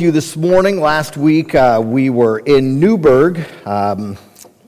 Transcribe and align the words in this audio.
you 0.00 0.10
this 0.10 0.36
morning. 0.36 0.80
Last 0.80 1.16
week 1.16 1.54
uh, 1.54 1.82
we 1.84 2.10
were 2.10 2.38
in 2.38 2.80
Newberg. 2.80 3.46
Um, 3.66 4.16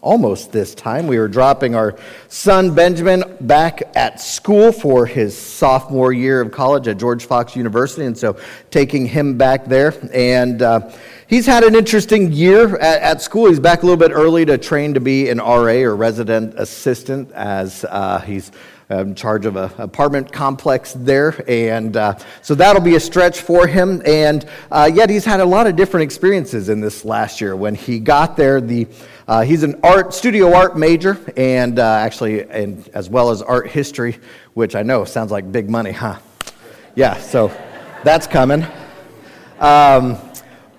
almost 0.03 0.53
this 0.53 0.75
time. 0.75 1.07
We 1.07 1.19
were 1.19 1.29
dropping 1.29 1.75
our 1.75 1.97
son 2.29 2.75
Benjamin 2.75 3.23
back 3.41 3.83
at 3.97 4.21
school 4.21 4.73
for 4.73 5.07
his 5.07 5.39
sophomore 5.39 6.13
year 6.13 6.41
of 6.41 6.51
college 6.51 6.89
at 6.89 6.99
George 6.99 7.25
Fox 7.25 7.55
University, 7.55 8.05
and 8.05 8.19
so 8.19 8.37
taking 8.71 9.07
him 9.07 9.39
back 9.39 9.65
there. 9.67 9.95
And 10.13 10.61
uh, 10.61 10.91
he's 11.29 11.47
had 11.47 11.63
an 11.63 11.77
interesting 11.77 12.33
year 12.33 12.77
at, 12.79 13.01
at, 13.01 13.23
school. 13.23 13.49
He's 13.49 13.61
back 13.61 13.85
a 13.85 13.87
little 13.87 13.97
bit 13.97 14.11
early 14.13 14.45
to 14.45 14.59
train 14.59 14.93
to 14.95 15.01
be 15.01 15.31
an 15.31 15.39
RA 15.39 15.83
or 15.83 15.95
resident 15.95 16.55
assistant 16.59 17.31
as 17.33 17.85
uh, 17.89 18.19
he's 18.21 18.51
in 18.91 19.15
charge 19.15 19.47
of 19.47 19.57
an 19.57 19.71
apartment 19.79 20.33
complex 20.33 20.93
there. 20.93 21.43
And 21.49 21.97
uh, 21.97 22.19
so 22.43 22.55
that'll 22.55 22.83
be 22.83 22.97
a 22.97 23.01
stretch 23.01 23.41
for 23.41 23.67
him. 23.67 24.03
And 24.05 24.45
uh, 24.71 24.91
yet 24.93 25.11
he's 25.11 25.25
had 25.25 25.41
a 25.41 25.45
lot 25.45 25.67
of 25.67 25.77
different 25.77 26.05
experiences 26.05 26.69
in 26.69 26.81
this 26.81 27.05
last 27.05 27.41
year. 27.41 27.57
When 27.57 27.75
he 27.75 27.99
got 27.99 28.37
there, 28.37 28.61
the 28.61 28.87
uh, 29.29 29.43
he's 29.43 29.63
an 29.63 29.79
art 29.85 30.13
studio 30.13 30.53
art 30.53 30.77
major, 30.77 31.19
and 31.37 31.79
uh, 31.79 31.85
actually, 31.85 32.43
and 32.43 32.89
as 32.93 33.09
well 33.09 33.31
as 33.31 33.41
art 33.41 33.69
history, 33.71 34.19
which 34.55 34.75
I 34.75 34.83
know 34.83 35.05
sounds 35.05 35.31
like 35.31 35.51
big 35.51 35.71
money, 35.71 35.93
huh? 35.93 36.19
Yeah, 36.97 37.19
so 37.19 37.51
that's 38.05 38.27
coming. 38.27 38.67
Um, 39.61 40.19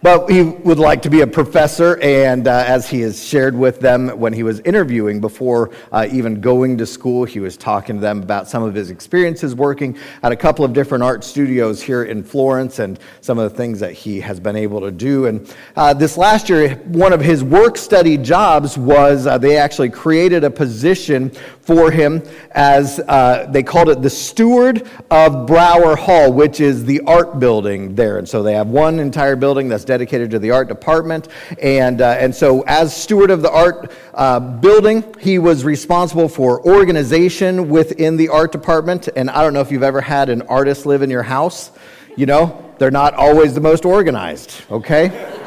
but 0.04 0.30
he 0.30 0.42
would 0.44 0.80
like 0.80 1.02
to 1.02 1.10
be 1.10 1.22
a 1.22 1.28
professor, 1.28 1.98
and 2.02 2.46
uh, 2.46 2.66
as 2.68 2.90
he 2.90 3.00
has 3.00 3.24
shared 3.24 3.56
with 3.56 3.80
them 3.80 4.10
when 4.10 4.34
he 4.34 4.44
was 4.44 4.60
interviewing 4.60 5.22
before 5.22 5.72
uh, 5.94 6.06
even 6.12 6.42
going 6.42 6.78
to 6.78 6.86
school, 6.86 7.24
he 7.24 7.40
was 7.40 7.56
talking 7.56 7.96
to 7.96 8.02
them 8.02 8.22
about 8.22 8.50
some 8.50 8.64
of 8.64 8.76
his 8.76 8.90
experiences 8.90 9.56
working 9.56 9.98
at 10.22 10.34
a 10.34 10.36
couple 10.36 10.66
of 10.66 10.74
different 10.74 11.06
art 11.06 11.24
studios 11.24 11.82
here 11.82 12.04
in 12.04 12.22
Florence 12.22 12.80
and 12.80 13.00
some 13.22 13.40
of 13.40 13.50
the 13.50 13.58
things 13.58 13.80
that 13.80 13.94
he 13.94 14.20
has 14.20 14.42
been 14.42 14.58
able 14.58 14.82
to 14.82 14.92
do. 14.92 15.28
And 15.28 15.56
uh, 15.78 15.94
this 15.94 16.18
last 16.18 16.50
year, 16.50 16.76
one 16.88 17.14
of 17.14 17.22
his 17.22 17.42
work 17.42 17.78
study 17.78 18.18
jobs 18.18 18.78
was 18.78 19.26
uh, 19.26 19.38
they 19.38 19.56
actually 19.56 19.90
created 19.90 20.44
a 20.44 20.52
position 20.52 21.32
for 21.64 21.92
him 21.92 22.22
as 22.52 23.00
uh, 23.00 23.48
they 23.50 23.64
called 23.64 23.88
it 23.90 24.02
the 24.02 24.10
steward 24.10 24.88
of 25.10 25.48
Brower 25.48 25.96
Hall, 25.96 26.32
which 26.32 26.60
is 26.60 26.84
the 26.84 27.02
art 27.02 27.40
building 27.40 27.96
there. 27.96 28.18
And 28.18 28.28
so 28.28 28.44
they 28.44 28.54
have 28.54 28.68
one 28.68 29.00
entire 29.00 29.38
building 29.38 29.70
that's 29.70 29.86
dedicated 29.86 30.32
to 30.32 30.40
the 30.40 30.52
art 30.52 30.68
department. 30.68 31.30
And, 31.62 32.02
uh, 32.02 32.18
and 32.20 32.36
so, 32.36 32.64
as 32.68 32.96
steward 32.96 33.32
of 33.32 33.42
the 33.42 33.52
art 33.52 33.92
uh, 34.14 34.40
building, 34.40 35.16
he 35.20 35.40
was 35.40 35.64
responsible 35.64 36.28
for 36.28 36.66
organization 36.68 37.70
within 37.70 38.18
the 38.18 38.30
art 38.30 38.52
department. 38.52 39.08
And 39.16 39.30
I 39.30 39.42
don't 39.42 39.54
know 39.54 39.62
if 39.62 39.72
you've 39.72 39.84
ever 39.84 40.02
had 40.02 40.30
an 40.30 40.42
artist 40.44 40.86
live 40.86 41.02
in 41.02 41.10
your 41.10 41.24
house. 41.24 41.72
You 42.18 42.26
know, 42.26 42.74
they're 42.78 42.92
not 42.92 43.14
always 43.14 43.56
the 43.56 43.62
most 43.62 43.86
organized, 43.86 44.54
okay? 44.70 45.43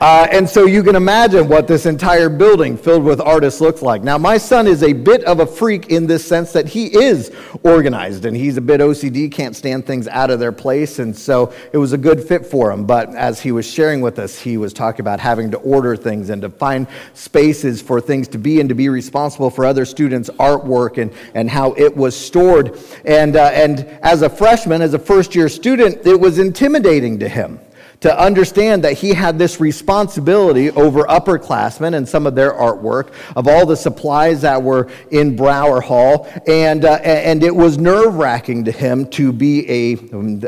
Uh, 0.00 0.28
and 0.30 0.48
so 0.48 0.64
you 0.64 0.84
can 0.84 0.94
imagine 0.94 1.48
what 1.48 1.66
this 1.66 1.84
entire 1.84 2.28
building 2.28 2.76
filled 2.76 3.02
with 3.02 3.20
artists 3.20 3.60
looks 3.60 3.82
like. 3.82 4.04
Now, 4.04 4.16
my 4.16 4.38
son 4.38 4.68
is 4.68 4.84
a 4.84 4.92
bit 4.92 5.24
of 5.24 5.40
a 5.40 5.46
freak 5.46 5.88
in 5.88 6.06
this 6.06 6.24
sense 6.24 6.52
that 6.52 6.68
he 6.68 6.86
is 6.86 7.34
organized 7.64 8.24
and 8.24 8.36
he's 8.36 8.56
a 8.56 8.60
bit 8.60 8.80
OCD, 8.80 9.30
can't 9.30 9.56
stand 9.56 9.86
things 9.86 10.06
out 10.06 10.30
of 10.30 10.38
their 10.38 10.52
place. 10.52 11.00
And 11.00 11.16
so 11.16 11.52
it 11.72 11.78
was 11.78 11.92
a 11.92 11.98
good 11.98 12.22
fit 12.22 12.46
for 12.46 12.70
him. 12.70 12.86
But 12.86 13.12
as 13.16 13.40
he 13.40 13.50
was 13.50 13.68
sharing 13.68 14.00
with 14.00 14.20
us, 14.20 14.38
he 14.38 14.56
was 14.56 14.72
talking 14.72 15.00
about 15.00 15.18
having 15.18 15.50
to 15.50 15.56
order 15.58 15.96
things 15.96 16.30
and 16.30 16.42
to 16.42 16.50
find 16.50 16.86
spaces 17.14 17.82
for 17.82 18.00
things 18.00 18.28
to 18.28 18.38
be 18.38 18.60
and 18.60 18.68
to 18.68 18.76
be 18.76 18.88
responsible 18.88 19.50
for 19.50 19.64
other 19.64 19.84
students' 19.84 20.30
artwork 20.38 20.98
and, 20.98 21.12
and 21.34 21.50
how 21.50 21.72
it 21.72 21.96
was 21.96 22.16
stored. 22.16 22.78
And, 23.04 23.34
uh, 23.34 23.50
and 23.52 23.80
as 24.02 24.22
a 24.22 24.30
freshman, 24.30 24.80
as 24.80 24.94
a 24.94 24.98
first 24.98 25.34
year 25.34 25.48
student, 25.48 26.06
it 26.06 26.20
was 26.20 26.38
intimidating 26.38 27.18
to 27.18 27.28
him 27.28 27.58
to 28.00 28.20
understand 28.20 28.84
that 28.84 28.94
he 28.94 29.10
had 29.10 29.38
this 29.38 29.60
responsibility 29.60 30.70
over 30.70 31.02
upperclassmen 31.04 31.94
and 31.94 32.08
some 32.08 32.26
of 32.26 32.34
their 32.34 32.52
artwork, 32.52 33.12
of 33.34 33.48
all 33.48 33.66
the 33.66 33.76
supplies 33.76 34.42
that 34.42 34.62
were 34.62 34.88
in 35.10 35.34
Brower 35.36 35.80
Hall. 35.80 36.28
And, 36.46 36.84
uh, 36.84 36.94
and 37.02 37.42
it 37.42 37.54
was 37.54 37.78
nerve 37.78 38.14
wracking 38.14 38.64
to 38.64 38.72
him 38.72 39.08
to 39.10 39.32
be 39.32 39.68
a, 39.68 39.92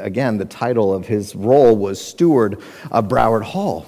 again, 0.01 0.39
the 0.39 0.45
title 0.45 0.95
of 0.95 1.07
his 1.07 1.35
role 1.35 1.77
was 1.77 2.01
steward 2.01 2.61
of 2.91 3.09
Brower 3.09 3.41
Hall. 3.41 3.87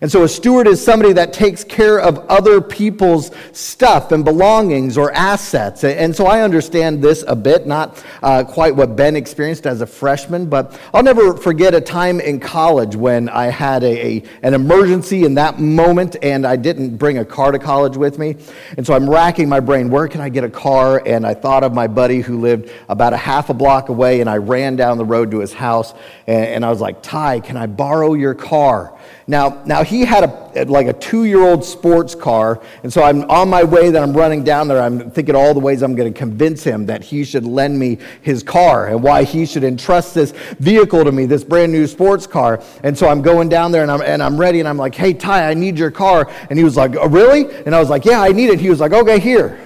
And 0.00 0.10
so 0.10 0.22
a 0.22 0.28
steward 0.28 0.68
is 0.68 0.84
somebody 0.84 1.12
that 1.14 1.32
takes 1.32 1.64
care 1.64 1.98
of 1.98 2.18
other 2.28 2.60
people's 2.60 3.32
stuff 3.52 4.12
and 4.12 4.24
belongings 4.24 4.96
or 4.96 5.12
assets. 5.12 5.82
And 5.82 6.14
so 6.14 6.26
I 6.26 6.42
understand 6.42 7.02
this 7.02 7.24
a 7.26 7.34
bit, 7.34 7.66
not 7.66 8.04
uh, 8.22 8.44
quite 8.44 8.76
what 8.76 8.94
Ben 8.94 9.16
experienced 9.16 9.66
as 9.66 9.80
a 9.80 9.86
freshman, 9.86 10.46
but 10.46 10.78
I'll 10.94 11.02
never 11.02 11.36
forget 11.36 11.74
a 11.74 11.80
time 11.80 12.20
in 12.20 12.38
college 12.38 12.94
when 12.94 13.28
I 13.28 13.46
had 13.46 13.82
a, 13.82 14.18
a, 14.18 14.22
an 14.42 14.54
emergency 14.54 15.24
in 15.24 15.34
that 15.34 15.58
moment 15.58 16.14
and 16.22 16.46
I 16.46 16.54
didn't 16.54 16.96
bring 16.96 17.18
a 17.18 17.24
car 17.24 17.50
to 17.50 17.58
college 17.58 17.96
with 17.96 18.18
me. 18.18 18.36
And 18.76 18.86
so 18.86 18.94
I'm 18.94 19.10
racking 19.10 19.48
my 19.48 19.58
brain, 19.58 19.90
where 19.90 20.06
can 20.06 20.20
I 20.20 20.28
get 20.28 20.44
a 20.44 20.50
car? 20.50 21.02
And 21.04 21.26
I 21.26 21.34
thought 21.34 21.64
of 21.64 21.74
my 21.74 21.88
buddy 21.88 22.20
who 22.20 22.38
lived 22.40 22.70
about 22.88 23.14
a 23.14 23.16
half 23.16 23.50
a 23.50 23.54
block 23.54 23.88
away 23.88 24.20
and 24.20 24.30
I 24.30 24.36
ran 24.36 24.76
down 24.76 24.96
the 24.96 25.04
road 25.04 25.32
to 25.32 25.40
his 25.40 25.52
house 25.52 25.92
and, 26.28 26.46
and 26.46 26.64
I 26.64 26.70
was 26.70 26.80
like, 26.80 27.02
Ty, 27.02 27.40
can 27.40 27.56
I 27.56 27.66
borrow 27.66 28.14
your 28.14 28.34
car? 28.34 28.96
Now, 29.26 29.62
now 29.66 29.82
he 29.88 30.04
had 30.04 30.24
a, 30.54 30.64
like 30.66 30.86
a 30.86 30.92
two 30.92 31.24
year 31.24 31.42
old 31.42 31.64
sports 31.64 32.14
car, 32.14 32.62
and 32.82 32.92
so 32.92 33.02
I'm 33.02 33.28
on 33.30 33.48
my 33.48 33.64
way 33.64 33.90
that 33.90 34.02
I'm 34.02 34.12
running 34.12 34.44
down 34.44 34.68
there. 34.68 34.80
I'm 34.80 35.10
thinking 35.10 35.34
all 35.34 35.54
the 35.54 35.60
ways 35.60 35.82
I'm 35.82 35.94
going 35.94 36.12
to 36.12 36.16
convince 36.16 36.62
him 36.62 36.86
that 36.86 37.02
he 37.02 37.24
should 37.24 37.44
lend 37.44 37.78
me 37.78 37.98
his 38.22 38.42
car 38.42 38.88
and 38.88 39.02
why 39.02 39.24
he 39.24 39.46
should 39.46 39.64
entrust 39.64 40.14
this 40.14 40.32
vehicle 40.60 41.04
to 41.04 41.10
me, 41.10 41.26
this 41.26 41.42
brand 41.42 41.72
new 41.72 41.86
sports 41.86 42.26
car. 42.26 42.62
And 42.82 42.96
so 42.96 43.08
I'm 43.08 43.22
going 43.22 43.48
down 43.48 43.72
there 43.72 43.82
and 43.82 43.90
I'm, 43.90 44.02
and 44.02 44.22
I'm 44.22 44.36
ready, 44.36 44.60
and 44.60 44.68
I'm 44.68 44.76
like, 44.76 44.94
hey, 44.94 45.14
Ty, 45.14 45.50
I 45.50 45.54
need 45.54 45.78
your 45.78 45.90
car. 45.90 46.30
And 46.50 46.58
he 46.58 46.64
was 46.64 46.76
like, 46.76 46.94
oh, 46.94 47.08
really? 47.08 47.50
And 47.64 47.74
I 47.74 47.80
was 47.80 47.88
like, 47.88 48.04
yeah, 48.04 48.20
I 48.20 48.28
need 48.28 48.50
it. 48.50 48.60
He 48.60 48.70
was 48.70 48.80
like, 48.80 48.92
okay, 48.92 49.18
here. 49.18 49.58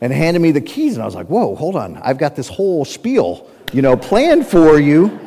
And 0.00 0.12
handed 0.12 0.40
me 0.40 0.52
the 0.52 0.62
keys, 0.62 0.94
and 0.94 1.02
I 1.02 1.06
was 1.06 1.14
like, 1.14 1.26
whoa, 1.26 1.54
hold 1.54 1.76
on. 1.76 1.98
I've 1.98 2.16
got 2.16 2.36
this 2.36 2.48
whole 2.48 2.84
spiel, 2.86 3.50
you 3.72 3.82
know, 3.82 3.96
planned 3.96 4.46
for 4.46 4.78
you. 4.78 5.20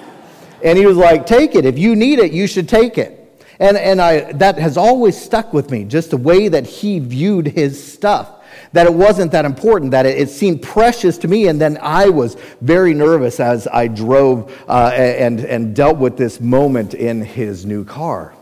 And 0.64 0.78
he 0.78 0.86
was 0.86 0.98
like, 0.98 1.26
Take 1.26 1.56
it. 1.56 1.66
If 1.66 1.78
you 1.78 1.96
need 1.96 2.20
it, 2.20 2.32
you 2.32 2.48
should 2.48 2.70
take 2.70 2.98
it. 2.98 3.23
And, 3.60 3.78
and 3.78 4.02
I, 4.02 4.32
that 4.34 4.58
has 4.58 4.78
always 4.78 5.20
stuck 5.20 5.54
with 5.54 5.70
me, 5.70 5.84
just 5.86 6.10
the 6.10 6.18
way 6.18 6.48
that 6.48 6.66
he 6.66 7.00
viewed 7.00 7.48
his 7.48 7.82
stuff. 7.82 8.40
That 8.74 8.86
it 8.88 8.94
wasn't 8.94 9.32
that 9.32 9.46
important, 9.46 9.92
that 9.92 10.06
it, 10.06 10.18
it 10.18 10.30
seemed 10.30 10.62
precious 10.62 11.18
to 11.20 11.28
me. 11.28 11.48
And 11.48 11.60
then 11.60 11.78
I 11.82 12.10
was 12.10 12.36
very 12.62 12.94
nervous 12.94 13.40
as 13.40 13.68
I 13.68 13.88
drove 13.88 14.52
uh, 14.68 14.92
and, 14.96 15.40
and 15.42 15.76
dealt 15.76 15.98
with 15.98 16.18
this 16.18 16.40
moment 16.40 16.94
in 16.94 17.22
his 17.22 17.66
new 17.66 17.84
car. 17.84 18.34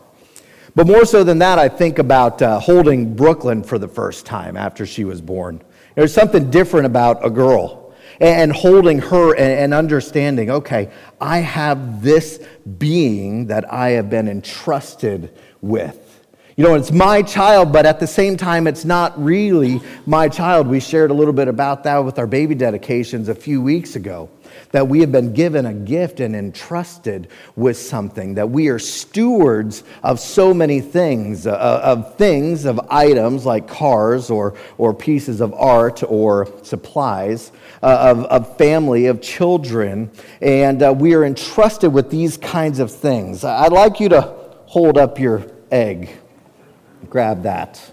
But 0.74 0.88
more 0.88 1.06
so 1.06 1.24
than 1.24 1.40
that, 1.40 1.60
I 1.60 1.68
think 1.68 2.00
about 2.00 2.42
uh, 2.42 2.60
holding 2.60 3.14
Brooklyn 3.14 3.64
for 3.64 3.78
the 3.78 3.90
first 3.90 4.26
time 4.26 4.56
after 4.56 4.86
she 4.86 5.04
was 5.04 5.20
born. 5.20 5.62
There's 5.96 6.14
something 6.14 6.50
different 6.50 6.86
about 6.86 7.26
a 7.26 7.30
girl 7.30 7.81
and 8.22 8.54
holding 8.54 9.00
her 9.00 9.36
and 9.36 9.74
understanding, 9.74 10.52
okay, 10.52 10.92
I 11.20 11.40
have 11.40 12.04
this 12.04 12.40
being 12.78 13.48
that 13.48 13.72
I 13.74 13.90
have 13.92 14.12
been 14.12 14.28
entrusted 14.28 15.36
with. 15.60 16.01
You 16.62 16.68
know, 16.68 16.76
it's 16.76 16.92
my 16.92 17.24
child, 17.24 17.74
but 17.74 17.88
at 17.88 18.00
the 18.00 18.06
same 18.06 18.38
time, 18.38 18.68
it's 18.68 18.86
not 18.86 19.20
really 19.20 19.82
my 20.06 20.30
child. 20.30 20.68
We 20.68 20.80
shared 20.80 21.10
a 21.10 21.14
little 21.16 21.34
bit 21.34 21.48
about 21.48 21.84
that 21.86 21.98
with 21.98 22.20
our 22.20 22.28
baby 22.28 22.54
dedications 22.54 23.30
a 23.30 23.34
few 23.34 23.64
weeks 23.64 23.96
ago 23.96 24.30
that 24.70 24.88
we 24.88 25.00
have 25.00 25.12
been 25.12 25.34
given 25.34 25.66
a 25.66 25.74
gift 25.74 26.20
and 26.20 26.36
entrusted 26.36 27.30
with 27.56 27.78
something, 27.78 28.36
that 28.36 28.48
we 28.48 28.68
are 28.68 28.78
stewards 28.78 29.84
of 30.04 30.20
so 30.20 30.54
many 30.54 30.82
things, 30.82 31.48
uh, 31.48 31.82
of 31.84 32.16
things, 32.16 32.66
of 32.66 32.80
items 32.92 33.44
like 33.44 33.68
cars 33.68 34.30
or, 34.30 34.56
or 34.78 34.94
pieces 34.94 35.42
of 35.42 35.56
art 35.56 36.04
or 36.04 36.48
supplies, 36.62 37.52
uh, 37.82 38.14
of, 38.16 38.26
of 38.26 38.56
family, 38.60 39.08
of 39.08 39.20
children, 39.20 40.12
and 40.42 40.84
uh, 40.84 40.94
we 40.96 41.16
are 41.16 41.26
entrusted 41.26 41.92
with 41.92 42.12
these 42.12 42.38
kinds 42.38 42.78
of 42.78 42.92
things. 42.92 43.44
I'd 43.44 43.74
like 43.74 44.00
you 44.00 44.10
to 44.10 44.22
hold 44.68 45.00
up 45.00 45.18
your 45.18 45.44
egg. 45.72 46.21
Grab 47.10 47.44
that. 47.44 47.92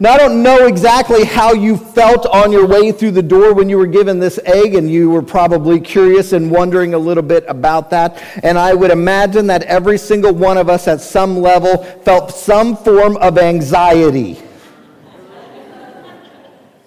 Now, 0.00 0.14
I 0.14 0.18
don't 0.18 0.42
know 0.42 0.66
exactly 0.66 1.24
how 1.24 1.52
you 1.52 1.76
felt 1.76 2.26
on 2.26 2.50
your 2.50 2.66
way 2.66 2.90
through 2.90 3.12
the 3.12 3.22
door 3.22 3.54
when 3.54 3.68
you 3.68 3.78
were 3.78 3.86
given 3.86 4.18
this 4.18 4.40
egg, 4.44 4.74
and 4.74 4.90
you 4.90 5.08
were 5.08 5.22
probably 5.22 5.80
curious 5.80 6.32
and 6.32 6.50
wondering 6.50 6.94
a 6.94 6.98
little 6.98 7.22
bit 7.22 7.44
about 7.46 7.90
that. 7.90 8.20
And 8.42 8.58
I 8.58 8.74
would 8.74 8.90
imagine 8.90 9.46
that 9.46 9.62
every 9.62 9.98
single 9.98 10.34
one 10.34 10.58
of 10.58 10.68
us 10.68 10.88
at 10.88 11.00
some 11.00 11.40
level 11.40 11.84
felt 12.02 12.32
some 12.32 12.76
form 12.76 13.16
of 13.18 13.38
anxiety. 13.38 14.42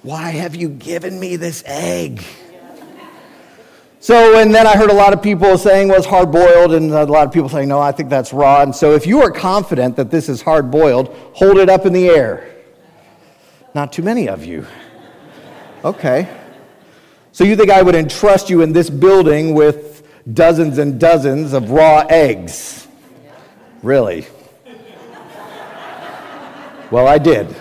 Why 0.03 0.31
have 0.31 0.55
you 0.55 0.67
given 0.69 1.17
me 1.17 1.37
this 1.37 1.63
egg? 1.65 2.23
So, 3.99 4.39
and 4.39 4.53
then 4.53 4.67
I 4.67 4.77
heard 4.77 4.91
a 4.91 4.93
lot 4.93 5.13
of 5.13 5.23
people 5.23 5.57
saying, 5.57 5.87
well, 5.87 5.97
it's 5.97 6.05
hard 6.05 6.31
boiled, 6.31 6.73
and 6.73 6.91
a 6.91 7.03
lot 7.05 7.25
of 7.25 7.33
people 7.33 7.49
saying, 7.49 7.67
no, 7.67 7.79
I 7.79 7.91
think 7.91 8.09
that's 8.09 8.31
raw. 8.31 8.61
And 8.61 8.75
so, 8.75 8.93
if 8.93 9.07
you 9.07 9.21
are 9.21 9.31
confident 9.31 9.95
that 9.95 10.11
this 10.11 10.29
is 10.29 10.41
hard 10.41 10.69
boiled, 10.69 11.09
hold 11.33 11.57
it 11.57 11.67
up 11.67 11.85
in 11.85 11.93
the 11.93 12.07
air. 12.07 12.55
Not 13.73 13.91
too 13.91 14.03
many 14.03 14.29
of 14.29 14.45
you. 14.45 14.65
Okay. 15.83 16.27
So 17.31 17.43
you 17.43 17.55
think 17.55 17.69
I 17.69 17.83
would 17.83 17.93
entrust 17.93 18.49
you 18.49 18.61
in 18.63 18.73
this 18.73 18.89
building 18.89 19.53
with 19.53 20.07
dozens 20.33 20.79
and 20.79 20.99
dozens 20.99 21.53
of 21.53 21.69
raw 21.69 22.05
eggs. 22.09 22.87
Really? 23.83 24.25
Well, 26.89 27.07
I 27.07 27.19
did. 27.19 27.55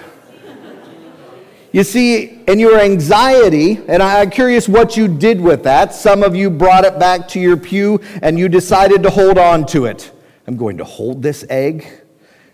You 1.77 1.85
see, 1.85 2.41
in 2.49 2.59
your 2.59 2.81
anxiety, 2.81 3.79
and 3.87 4.03
I'm 4.03 4.31
curious 4.31 4.67
what 4.67 4.97
you 4.97 5.07
did 5.07 5.39
with 5.39 5.65
that. 5.65 5.93
Some 5.93 6.23
of 6.23 6.35
you 6.35 6.49
brought 6.49 6.87
it 6.87 6.99
back 6.99 7.29
to 7.29 7.39
your 7.39 7.59
pew 7.59 8.01
and 8.23 8.39
you 8.39 8.49
decided 8.49 9.03
to 9.03 9.11
hold 9.11 9.37
on 9.37 9.67
to 9.67 9.85
it. 9.85 10.11
I'm 10.47 10.57
going 10.57 10.79
to 10.79 10.85
hold 10.85 11.23
this 11.23 11.45
egg 11.51 11.87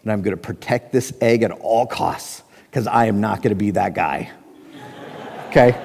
and 0.02 0.10
I'm 0.10 0.22
going 0.22 0.34
to 0.34 0.42
protect 0.42 0.90
this 0.90 1.12
egg 1.20 1.44
at 1.44 1.52
all 1.52 1.86
costs 1.86 2.42
because 2.68 2.88
I 2.88 3.04
am 3.04 3.20
not 3.20 3.42
going 3.42 3.50
to 3.50 3.54
be 3.54 3.70
that 3.70 3.94
guy. 3.94 4.28
Okay? 5.50 5.80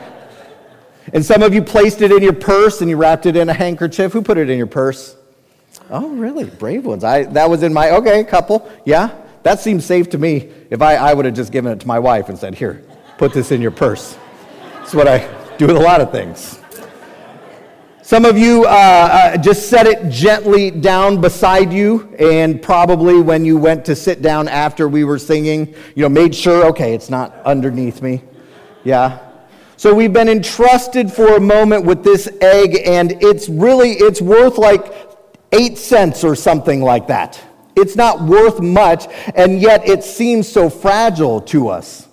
And 1.14 1.24
some 1.24 1.44
of 1.44 1.54
you 1.54 1.62
placed 1.62 2.02
it 2.02 2.12
in 2.12 2.24
your 2.24 2.34
purse 2.34 2.82
and 2.82 2.90
you 2.90 2.98
wrapped 2.98 3.28
it 3.28 3.36
in 3.36 3.50
a 3.50 3.54
handkerchief. 3.54 4.14
Who 4.14 4.24
put 4.24 4.40
it 4.40 4.50
in 4.50 4.58
your 4.58 4.66
purse? 4.66 5.16
Oh, 5.92 6.10
really? 6.10 6.46
Brave 6.46 6.88
ones. 6.88 7.04
I, 7.04 7.26
that 7.26 7.48
was 7.48 7.62
in 7.62 7.72
my, 7.72 7.92
okay, 7.92 8.24
couple. 8.24 8.68
Yeah, 8.84 9.16
that 9.44 9.60
seems 9.60 9.86
safe 9.86 10.10
to 10.10 10.18
me. 10.18 10.50
If 10.72 10.82
I, 10.82 10.96
I 10.96 11.14
would 11.14 11.26
have 11.26 11.36
just 11.36 11.52
given 11.52 11.72
it 11.72 11.82
to 11.82 11.88
my 11.88 12.00
wife 12.00 12.30
and 12.30 12.40
said, 12.40 12.56
here, 12.56 12.84
put 13.18 13.34
this 13.34 13.52
in 13.52 13.62
your 13.62 13.72
purse. 13.72 14.18
That's 14.74 14.94
what 14.94 15.08
I 15.08 15.28
do 15.58 15.68
with 15.68 15.76
a 15.76 15.80
lot 15.80 16.02
of 16.02 16.12
things. 16.12 16.60
Some 18.04 18.24
of 18.24 18.38
you 18.38 18.64
uh, 18.64 18.70
uh, 18.70 19.38
just 19.38 19.70
set 19.70 19.86
it 19.86 20.10
gently 20.10 20.72
down 20.72 21.20
beside 21.20 21.74
you, 21.74 22.16
and 22.20 22.62
probably 22.62 23.20
when 23.20 23.44
you 23.44 23.58
went 23.58 23.84
to 23.86 23.96
sit 23.96 24.22
down 24.22 24.48
after 24.48 24.88
we 24.88 25.04
were 25.04 25.20
singing, 25.20 25.76
you 25.94 26.04
know, 26.04 26.10
made 26.10 26.34
sure, 26.34 26.66
okay, 26.68 26.94
it's 26.94 27.10
not 27.10 27.36
underneath 27.44 28.02
me. 28.02 28.24
Yeah. 28.86 29.20
So 29.76 29.94
we've 29.94 30.14
been 30.14 30.30
entrusted 30.30 31.12
for 31.12 31.36
a 31.36 31.40
moment 31.42 31.84
with 31.84 32.04
this 32.04 32.30
egg, 32.40 32.80
and 32.86 33.12
it's 33.22 33.50
really, 33.50 33.92
it's 33.92 34.22
worth 34.22 34.58
like 34.58 34.94
eight 35.52 35.78
cents 35.78 36.24
or 36.24 36.36
something 36.36 36.82
like 36.82 37.08
that. 37.08 37.44
It's 37.76 37.98
not 37.98 38.22
worth 38.22 38.62
much, 38.62 39.08
and 39.36 39.60
yet 39.60 39.86
it 39.86 40.04
seems 40.04 40.48
so 40.48 40.70
fragile 40.70 41.42
to 41.42 41.68
us 41.68 42.07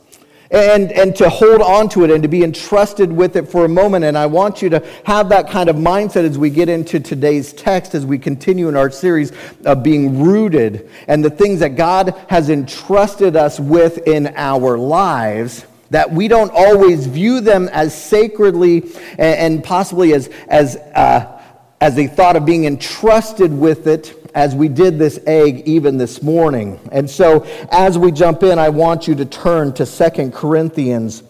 and, 0.55 0.93
and 0.93 1.17
to 1.17 1.29
hold 1.29 1.61
on 1.61 1.89
to 1.91 2.05
it 2.05 2.11
and 2.11 2.23
to 2.23 2.29
be 2.29 2.45
entrusted 2.45 3.11
with 3.11 3.35
it 3.35 3.49
for 3.49 3.65
a 3.65 3.69
moment. 3.69 4.05
And 4.05 4.17
I 4.17 4.27
want 4.27 4.63
you 4.63 4.71
to 4.71 4.87
have 5.05 5.29
that 5.31 5.51
kind 5.51 5.69
of 5.69 5.77
mindset 5.77 6.25
as 6.25 6.39
we 6.39 6.49
get 6.49 6.69
into 6.69 7.01
today's 7.01 7.53
text, 7.53 7.95
as 7.95 8.07
we 8.07 8.19
continue 8.19 8.69
in 8.69 8.77
our 8.77 8.91
series 8.91 9.33
of 9.65 9.83
being 9.83 10.23
rooted 10.23 10.89
and 11.09 11.25
the 11.25 11.31
things 11.31 11.59
that 11.61 11.77
God 11.77 12.15
has 12.29 12.51
entrusted 12.51 13.35
us 13.35 13.59
with 13.59 14.07
in 14.07 14.29
our 14.37 14.79
lives 14.79 15.67
that 15.91 16.11
we 16.11 16.29
don't 16.29 16.51
always 16.55 17.07
view 17.07 17.41
them 17.41 17.69
as 17.69 17.95
sacredly 17.95 18.91
and, 19.19 19.63
possibly 19.63 20.13
as, 20.15 20.29
as, 20.49 20.77
uh, 20.77 21.41
as 21.81 21.99
a 21.99 22.07
thought 22.07 22.37
of 22.37 22.47
being 22.47 22.65
entrusted 22.65 23.53
with 23.53 23.87
it 23.87 24.24
as 24.35 24.55
we 24.55 24.69
did 24.69 24.99
this 24.99 25.19
egg 25.27 25.63
even 25.67 25.97
this 25.97 26.23
morning. 26.23 26.81
And 26.93 27.09
so 27.09 27.45
as 27.71 27.97
we 27.99 28.13
jump 28.13 28.43
in, 28.43 28.59
I 28.59 28.69
want 28.69 29.09
you 29.09 29.15
to 29.15 29.25
turn 29.25 29.73
to 29.75 29.87
Second 29.87 30.35
Corinthians 30.35 31.23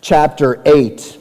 chapter 0.00 0.62
8. 0.66 1.19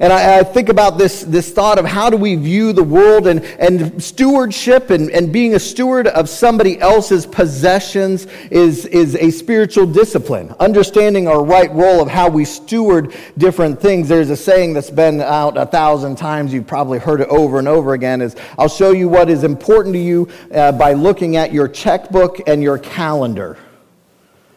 And 0.00 0.12
I, 0.12 0.40
I, 0.40 0.42
think 0.42 0.68
about 0.68 0.98
this, 0.98 1.22
this 1.22 1.52
thought 1.52 1.78
of 1.78 1.84
how 1.84 2.10
do 2.10 2.16
we 2.16 2.34
view 2.34 2.72
the 2.72 2.82
world 2.82 3.26
and, 3.28 3.44
and 3.44 4.02
stewardship 4.02 4.90
and, 4.90 5.10
and 5.10 5.32
being 5.32 5.54
a 5.54 5.60
steward 5.60 6.08
of 6.08 6.28
somebody 6.28 6.80
else's 6.80 7.26
possessions 7.26 8.26
is, 8.50 8.86
is 8.86 9.14
a 9.16 9.30
spiritual 9.30 9.86
discipline. 9.86 10.52
Understanding 10.58 11.28
our 11.28 11.44
right 11.44 11.72
role 11.72 12.00
of 12.00 12.08
how 12.08 12.28
we 12.28 12.44
steward 12.44 13.14
different 13.38 13.80
things. 13.80 14.08
There's 14.08 14.30
a 14.30 14.36
saying 14.36 14.74
that's 14.74 14.90
been 14.90 15.20
out 15.20 15.56
a 15.56 15.66
thousand 15.66 16.16
times. 16.16 16.52
You've 16.52 16.66
probably 16.66 16.98
heard 16.98 17.20
it 17.20 17.28
over 17.28 17.60
and 17.60 17.68
over 17.68 17.94
again 17.94 18.20
is 18.20 18.34
I'll 18.58 18.68
show 18.68 18.90
you 18.90 19.08
what 19.08 19.30
is 19.30 19.44
important 19.44 19.94
to 19.94 20.00
you 20.00 20.28
uh, 20.52 20.72
by 20.72 20.94
looking 20.94 21.36
at 21.36 21.52
your 21.52 21.68
checkbook 21.68 22.48
and 22.48 22.62
your 22.62 22.78
calendar. 22.78 23.56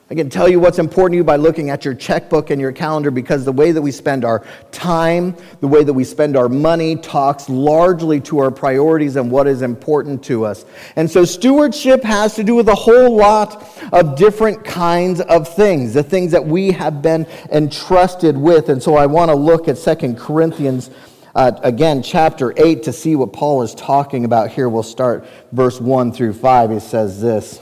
I 0.10 0.16
can 0.16 0.30
tell 0.30 0.48
you 0.48 0.62
what's 0.62 0.80
important 0.80 1.14
to 1.14 1.18
you 1.18 1.24
by 1.26 1.36
looking 1.36 1.70
at 1.70 1.84
your 1.84 1.94
checkbook 1.94 2.50
and 2.50 2.62
your 2.62 2.72
calendar 2.72 3.12
because 3.12 3.44
the 3.44 3.52
way 3.52 3.74
that 3.74 3.82
we 3.82 3.92
spend 3.92 4.24
our 4.24 4.46
time, 4.72 5.36
the 5.60 5.68
way 5.68 5.84
that 5.84 5.92
we 5.92 6.06
spend 6.06 6.38
our 6.38 6.48
money 6.48 6.96
talks 6.96 7.50
largely 7.50 8.22
to 8.22 8.40
our 8.40 8.50
priorities 8.50 9.18
and 9.18 9.30
what 9.30 9.48
is 9.48 9.62
important 9.62 10.24
to 10.24 10.46
us. 10.46 10.64
And 10.96 11.12
so 11.12 11.26
stewardship 11.26 12.04
has 12.04 12.36
to 12.36 12.46
do 12.46 12.56
with 12.56 12.70
a 12.70 12.76
whole 12.76 13.18
lot 13.18 13.68
of 13.92 14.16
different 14.16 14.64
kinds 14.64 15.20
of 15.20 15.54
things, 15.54 15.94
the 15.94 16.04
things 16.04 16.32
that 16.32 16.46
we 16.46 16.72
have 16.72 17.02
been 17.02 17.26
entrusted 17.52 18.38
with. 18.38 18.70
And 18.70 18.82
so 18.82 18.96
I 18.96 19.08
want 19.08 19.30
to 19.30 19.36
look 19.36 19.68
at 19.68 19.78
Second 19.78 20.18
Corinthians 20.18 20.90
uh, 21.36 21.52
again, 21.64 22.02
chapter 22.02 22.54
8, 22.56 22.82
to 22.84 22.94
see 22.94 23.18
what 23.18 23.34
Paul 23.34 23.62
is 23.62 23.76
talking 23.76 24.24
about 24.24 24.52
here. 24.52 24.70
We'll 24.70 24.84
start 24.84 25.28
verse 25.52 25.82
1 25.82 26.14
through 26.14 26.34
5. 26.34 26.72
He 26.72 26.80
says 26.80 27.22
this. 27.22 27.62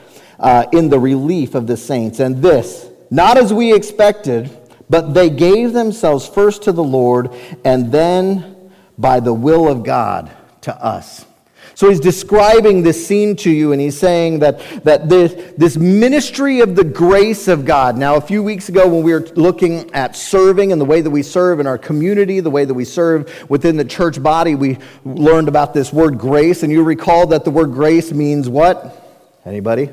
uh, 0.41 0.65
in 0.73 0.89
the 0.89 0.99
relief 0.99 1.55
of 1.55 1.67
the 1.67 1.77
saints. 1.77 2.19
And 2.19 2.41
this, 2.41 2.89
not 3.09 3.37
as 3.37 3.53
we 3.53 3.73
expected, 3.73 4.49
but 4.89 5.13
they 5.13 5.29
gave 5.29 5.71
themselves 5.71 6.27
first 6.27 6.63
to 6.63 6.73
the 6.73 6.83
Lord 6.83 7.33
and 7.63 7.91
then 7.91 8.71
by 8.97 9.21
the 9.21 9.33
will 9.33 9.69
of 9.69 9.83
God 9.83 10.29
to 10.61 10.75
us. 10.83 11.25
So 11.73 11.89
he's 11.89 11.99
describing 11.99 12.83
this 12.83 13.07
scene 13.07 13.35
to 13.37 13.49
you, 13.49 13.71
and 13.71 13.81
he's 13.81 13.97
saying 13.97 14.39
that, 14.39 14.59
that 14.83 15.09
this, 15.09 15.53
this 15.57 15.77
ministry 15.77 16.59
of 16.59 16.75
the 16.75 16.83
grace 16.83 17.47
of 17.47 17.65
God. 17.65 17.97
Now, 17.97 18.17
a 18.17 18.21
few 18.21 18.43
weeks 18.43 18.69
ago, 18.69 18.87
when 18.87 19.03
we 19.03 19.13
were 19.13 19.25
looking 19.35 19.91
at 19.91 20.15
serving 20.15 20.71
and 20.71 20.79
the 20.79 20.85
way 20.85 21.01
that 21.01 21.09
we 21.09 21.23
serve 21.23 21.59
in 21.59 21.65
our 21.65 21.77
community, 21.77 22.39
the 22.39 22.51
way 22.51 22.65
that 22.65 22.73
we 22.73 22.85
serve 22.85 23.49
within 23.49 23.77
the 23.77 23.85
church 23.85 24.21
body, 24.21 24.53
we 24.53 24.77
learned 25.05 25.47
about 25.47 25.73
this 25.73 25.91
word 25.91 26.19
grace. 26.19 26.61
And 26.61 26.71
you 26.71 26.83
recall 26.83 27.25
that 27.27 27.45
the 27.45 27.51
word 27.51 27.71
grace 27.71 28.11
means 28.11 28.47
what? 28.47 28.97
Anybody? 29.45 29.89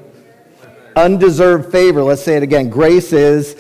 Undeserved 0.99 1.71
favor. 1.71 2.03
Let's 2.03 2.23
say 2.23 2.37
it 2.37 2.43
again. 2.43 2.69
Grace 2.69 3.13
is 3.13 3.57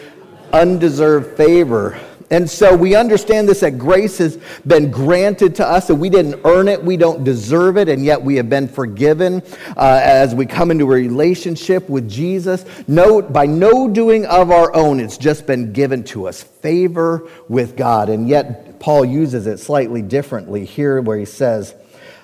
undeserved 0.52 1.37
favor. 1.37 1.99
And 2.30 2.50
so 2.50 2.76
we 2.76 2.95
understand 2.95 3.49
this 3.49 3.61
that 3.61 3.78
grace 3.78 4.18
has 4.18 4.38
been 4.66 4.90
granted 4.90 5.54
to 5.57 5.66
us, 5.66 5.87
that 5.87 5.95
we 5.95 6.11
didn't 6.11 6.42
earn 6.45 6.68
it, 6.68 6.83
we 6.83 6.99
don't 6.99 7.25
deserve 7.25 7.78
it, 7.78 7.88
and 7.88 8.04
yet 8.04 8.21
we 8.21 8.37
have 8.37 8.50
been 8.50 8.68
forgiven 8.68 9.42
uh, 9.76 10.00
as 10.02 10.35
we 10.35 10.45
come 10.45 10.71
into 10.71 10.85
a 10.85 10.88
relationship 10.88 11.88
with 11.88 12.07
Jesus. 12.07 12.66
No, 12.87 13.23
by 13.23 13.47
no 13.47 13.88
doing 13.88 14.26
of 14.26 14.50
our 14.50 14.75
own, 14.75 15.00
it's 15.00 15.16
just 15.16 15.47
been 15.47 15.73
given 15.73 16.04
to 16.04 16.28
us 16.28 16.42
favor 16.42 17.26
with 17.49 17.78
God. 17.78 18.11
And 18.11 18.28
yet 18.28 18.78
Paul 18.78 19.07
uses 19.07 19.47
it 19.47 19.59
slightly 19.59 20.02
differently 20.02 20.66
here, 20.66 21.00
where 21.00 21.16
he 21.16 21.25
says 21.25 21.75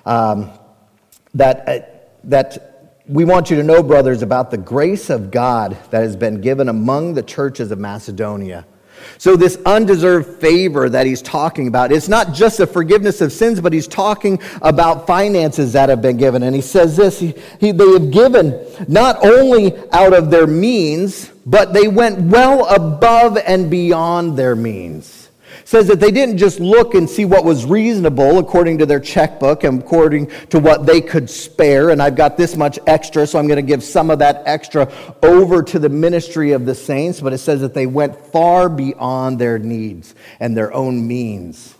um, 0.04 0.50
that, 1.32 1.66
uh, 1.66 1.78
that 2.24 2.73
we 3.06 3.24
want 3.24 3.50
you 3.50 3.56
to 3.56 3.62
know, 3.62 3.82
brothers, 3.82 4.22
about 4.22 4.50
the 4.50 4.56
grace 4.56 5.10
of 5.10 5.30
God 5.30 5.76
that 5.90 6.02
has 6.02 6.16
been 6.16 6.40
given 6.40 6.68
among 6.68 7.14
the 7.14 7.22
churches 7.22 7.70
of 7.70 7.78
Macedonia. 7.78 8.66
So, 9.18 9.36
this 9.36 9.58
undeserved 9.66 10.40
favor 10.40 10.88
that 10.88 11.06
he's 11.06 11.20
talking 11.20 11.68
about, 11.68 11.92
it's 11.92 12.08
not 12.08 12.32
just 12.32 12.58
the 12.58 12.66
forgiveness 12.66 13.20
of 13.20 13.32
sins, 13.32 13.60
but 13.60 13.72
he's 13.72 13.86
talking 13.86 14.40
about 14.62 15.06
finances 15.06 15.74
that 15.74 15.90
have 15.90 16.00
been 16.00 16.16
given. 16.16 16.42
And 16.42 16.54
he 16.54 16.62
says 16.62 16.96
this 16.96 17.20
he, 17.20 17.34
he, 17.60 17.72
they 17.72 17.92
have 17.92 18.10
given 18.10 18.58
not 18.88 19.22
only 19.24 19.76
out 19.92 20.14
of 20.14 20.30
their 20.30 20.46
means, 20.46 21.30
but 21.44 21.74
they 21.74 21.88
went 21.88 22.18
well 22.20 22.64
above 22.74 23.36
and 23.36 23.70
beyond 23.70 24.38
their 24.38 24.56
means 24.56 25.23
says 25.64 25.86
that 25.88 26.00
they 26.00 26.10
didn't 26.10 26.38
just 26.38 26.60
look 26.60 26.94
and 26.94 27.08
see 27.08 27.24
what 27.24 27.44
was 27.44 27.64
reasonable 27.64 28.38
according 28.38 28.78
to 28.78 28.86
their 28.86 29.00
checkbook 29.00 29.64
and 29.64 29.82
according 29.82 30.30
to 30.50 30.58
what 30.58 30.86
they 30.86 31.00
could 31.00 31.28
spare. 31.28 31.90
And 31.90 32.02
I've 32.02 32.16
got 32.16 32.36
this 32.36 32.56
much 32.56 32.78
extra, 32.86 33.26
so 33.26 33.38
I'm 33.38 33.46
going 33.46 33.56
to 33.56 33.62
give 33.62 33.82
some 33.82 34.10
of 34.10 34.18
that 34.18 34.42
extra 34.46 34.92
over 35.22 35.62
to 35.62 35.78
the 35.78 35.88
ministry 35.88 36.52
of 36.52 36.66
the 36.66 36.74
saints. 36.74 37.20
But 37.20 37.32
it 37.32 37.38
says 37.38 37.60
that 37.62 37.74
they 37.74 37.86
went 37.86 38.16
far 38.26 38.68
beyond 38.68 39.38
their 39.38 39.58
needs 39.58 40.14
and 40.38 40.56
their 40.56 40.72
own 40.72 41.06
means. 41.06 41.74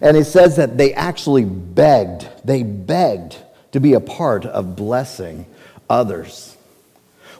And 0.00 0.16
it 0.16 0.24
says 0.24 0.56
that 0.56 0.76
they 0.76 0.92
actually 0.94 1.44
begged, 1.44 2.28
they 2.44 2.62
begged 2.62 3.36
to 3.72 3.80
be 3.80 3.94
a 3.94 4.00
part 4.00 4.44
of 4.44 4.76
blessing 4.76 5.46
others. 5.88 6.56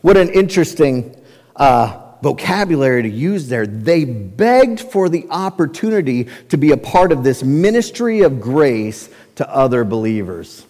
What 0.02 0.16
an 0.16 0.30
interesting 0.30 1.16
uh, 1.56 2.03
vocabulary 2.24 3.02
to 3.02 3.08
use 3.08 3.48
there. 3.48 3.66
They 3.66 4.04
begged 4.04 4.80
for 4.80 5.08
the 5.08 5.26
opportunity 5.30 6.28
to 6.48 6.56
be 6.56 6.72
a 6.72 6.76
part 6.76 7.12
of 7.12 7.22
this 7.22 7.44
ministry 7.44 8.22
of 8.22 8.40
grace 8.40 9.10
to 9.36 9.48
other 9.48 9.84
believers. 9.84 10.66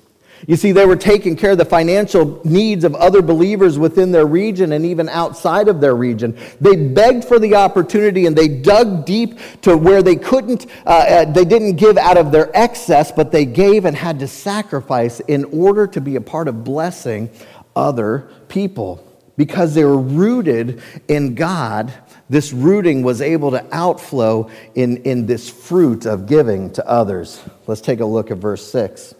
You 0.48 0.56
see, 0.56 0.72
they 0.72 0.84
were 0.84 0.96
taking 0.96 1.36
care 1.36 1.52
of 1.52 1.58
the 1.58 1.64
financial 1.64 2.42
needs 2.44 2.84
of 2.84 2.94
other 2.96 3.22
believers 3.22 3.78
within 3.78 4.12
their 4.12 4.26
region 4.26 4.72
and 4.72 4.84
even 4.84 5.08
outside 5.08 5.68
of 5.68 5.80
their 5.80 5.94
region. 5.94 6.36
They 6.60 6.76
begged 6.76 7.24
for 7.24 7.38
the 7.38 7.54
opportunity 7.54 8.26
and 8.26 8.36
they 8.36 8.48
dug 8.48 9.06
deep 9.06 9.38
to 9.62 9.76
where 9.76 10.02
they 10.02 10.16
couldn't, 10.16 10.66
uh, 10.84 10.88
uh, 10.88 11.32
they 11.32 11.44
didn't 11.44 11.76
give 11.76 11.96
out 11.96 12.18
of 12.18 12.32
their 12.32 12.54
excess, 12.54 13.10
but 13.10 13.32
they 13.32 13.46
gave 13.46 13.84
and 13.84 13.96
had 13.96 14.18
to 14.18 14.28
sacrifice 14.28 15.20
in 15.20 15.44
order 15.46 15.86
to 15.86 16.00
be 16.00 16.16
a 16.16 16.20
part 16.20 16.48
of 16.48 16.64
blessing 16.64 17.30
other 17.74 18.28
people. 18.48 19.02
Because 19.36 19.74
they 19.74 19.84
were 19.84 19.98
rooted 19.98 20.82
in 21.08 21.34
God, 21.34 21.92
this 22.30 22.52
rooting 22.52 23.02
was 23.02 23.20
able 23.20 23.50
to 23.50 23.66
outflow 23.74 24.50
in, 24.74 24.98
in 24.98 25.26
this 25.26 25.50
fruit 25.50 26.06
of 26.06 26.26
giving 26.26 26.72
to 26.72 26.88
others. 26.88 27.42
Let's 27.66 27.80
take 27.80 28.00
a 28.00 28.04
look 28.04 28.30
at 28.30 28.38
verse 28.38 28.66
6. 28.70 29.14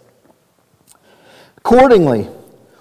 Accordingly, 1.57 2.29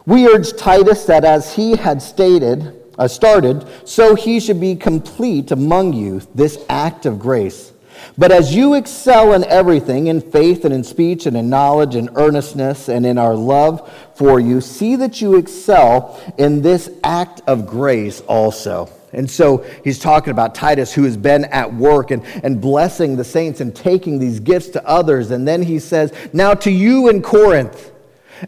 we 0.07 0.27
urge 0.27 0.57
Titus 0.57 1.05
that 1.07 1.25
as 1.25 1.55
he 1.55 1.77
had 1.77 2.01
stated, 2.01 2.83
uh, 2.99 3.09
started, 3.09 3.67
so 3.85 4.15
he 4.15 4.41
should 4.41 4.61
be 4.61 4.77
complete 4.77 5.51
among 5.51 5.93
you, 5.93 6.21
this 6.35 6.65
act 6.69 7.07
of 7.07 7.19
grace. 7.19 7.73
But 8.17 8.33
as 8.33 8.55
you 8.55 8.75
excel 8.75 9.33
in 9.33 9.45
everything, 9.45 10.07
in 10.07 10.21
faith 10.21 10.65
and 10.65 10.75
in 10.75 10.85
speech 10.85 11.27
and 11.27 11.37
in 11.37 11.51
knowledge 11.51 11.95
and 11.95 12.11
earnestness 12.17 12.89
and 12.89 13.05
in 13.05 13.19
our 13.19 13.35
love 13.35 13.91
for 14.15 14.39
you, 14.41 14.61
see 14.61 14.97
that 14.97 15.21
you 15.21 15.37
excel 15.37 16.21
in 16.39 16.63
this 16.63 16.91
act 17.03 17.43
of 17.47 17.67
grace 17.67 18.21
also. 18.23 18.89
And 19.15 19.31
so 19.31 19.59
he's 19.85 19.99
talking 19.99 20.33
about 20.33 20.55
Titus, 20.55 20.93
who 20.93 21.05
has 21.05 21.17
been 21.17 21.45
at 21.47 21.73
work 21.73 22.11
and, 22.11 22.25
and 22.43 22.61
blessing 22.61 23.17
the 23.17 23.25
saints 23.25 23.61
and 23.61 23.75
taking 23.75 24.19
these 24.19 24.41
gifts 24.41 24.69
to 24.71 24.87
others. 24.87 25.31
And 25.31 25.47
then 25.47 25.63
he 25.63 25.79
says, 25.79 26.13
Now 26.33 26.55
to 26.55 26.71
you 26.71 27.09
in 27.09 27.23
Corinth, 27.23 27.93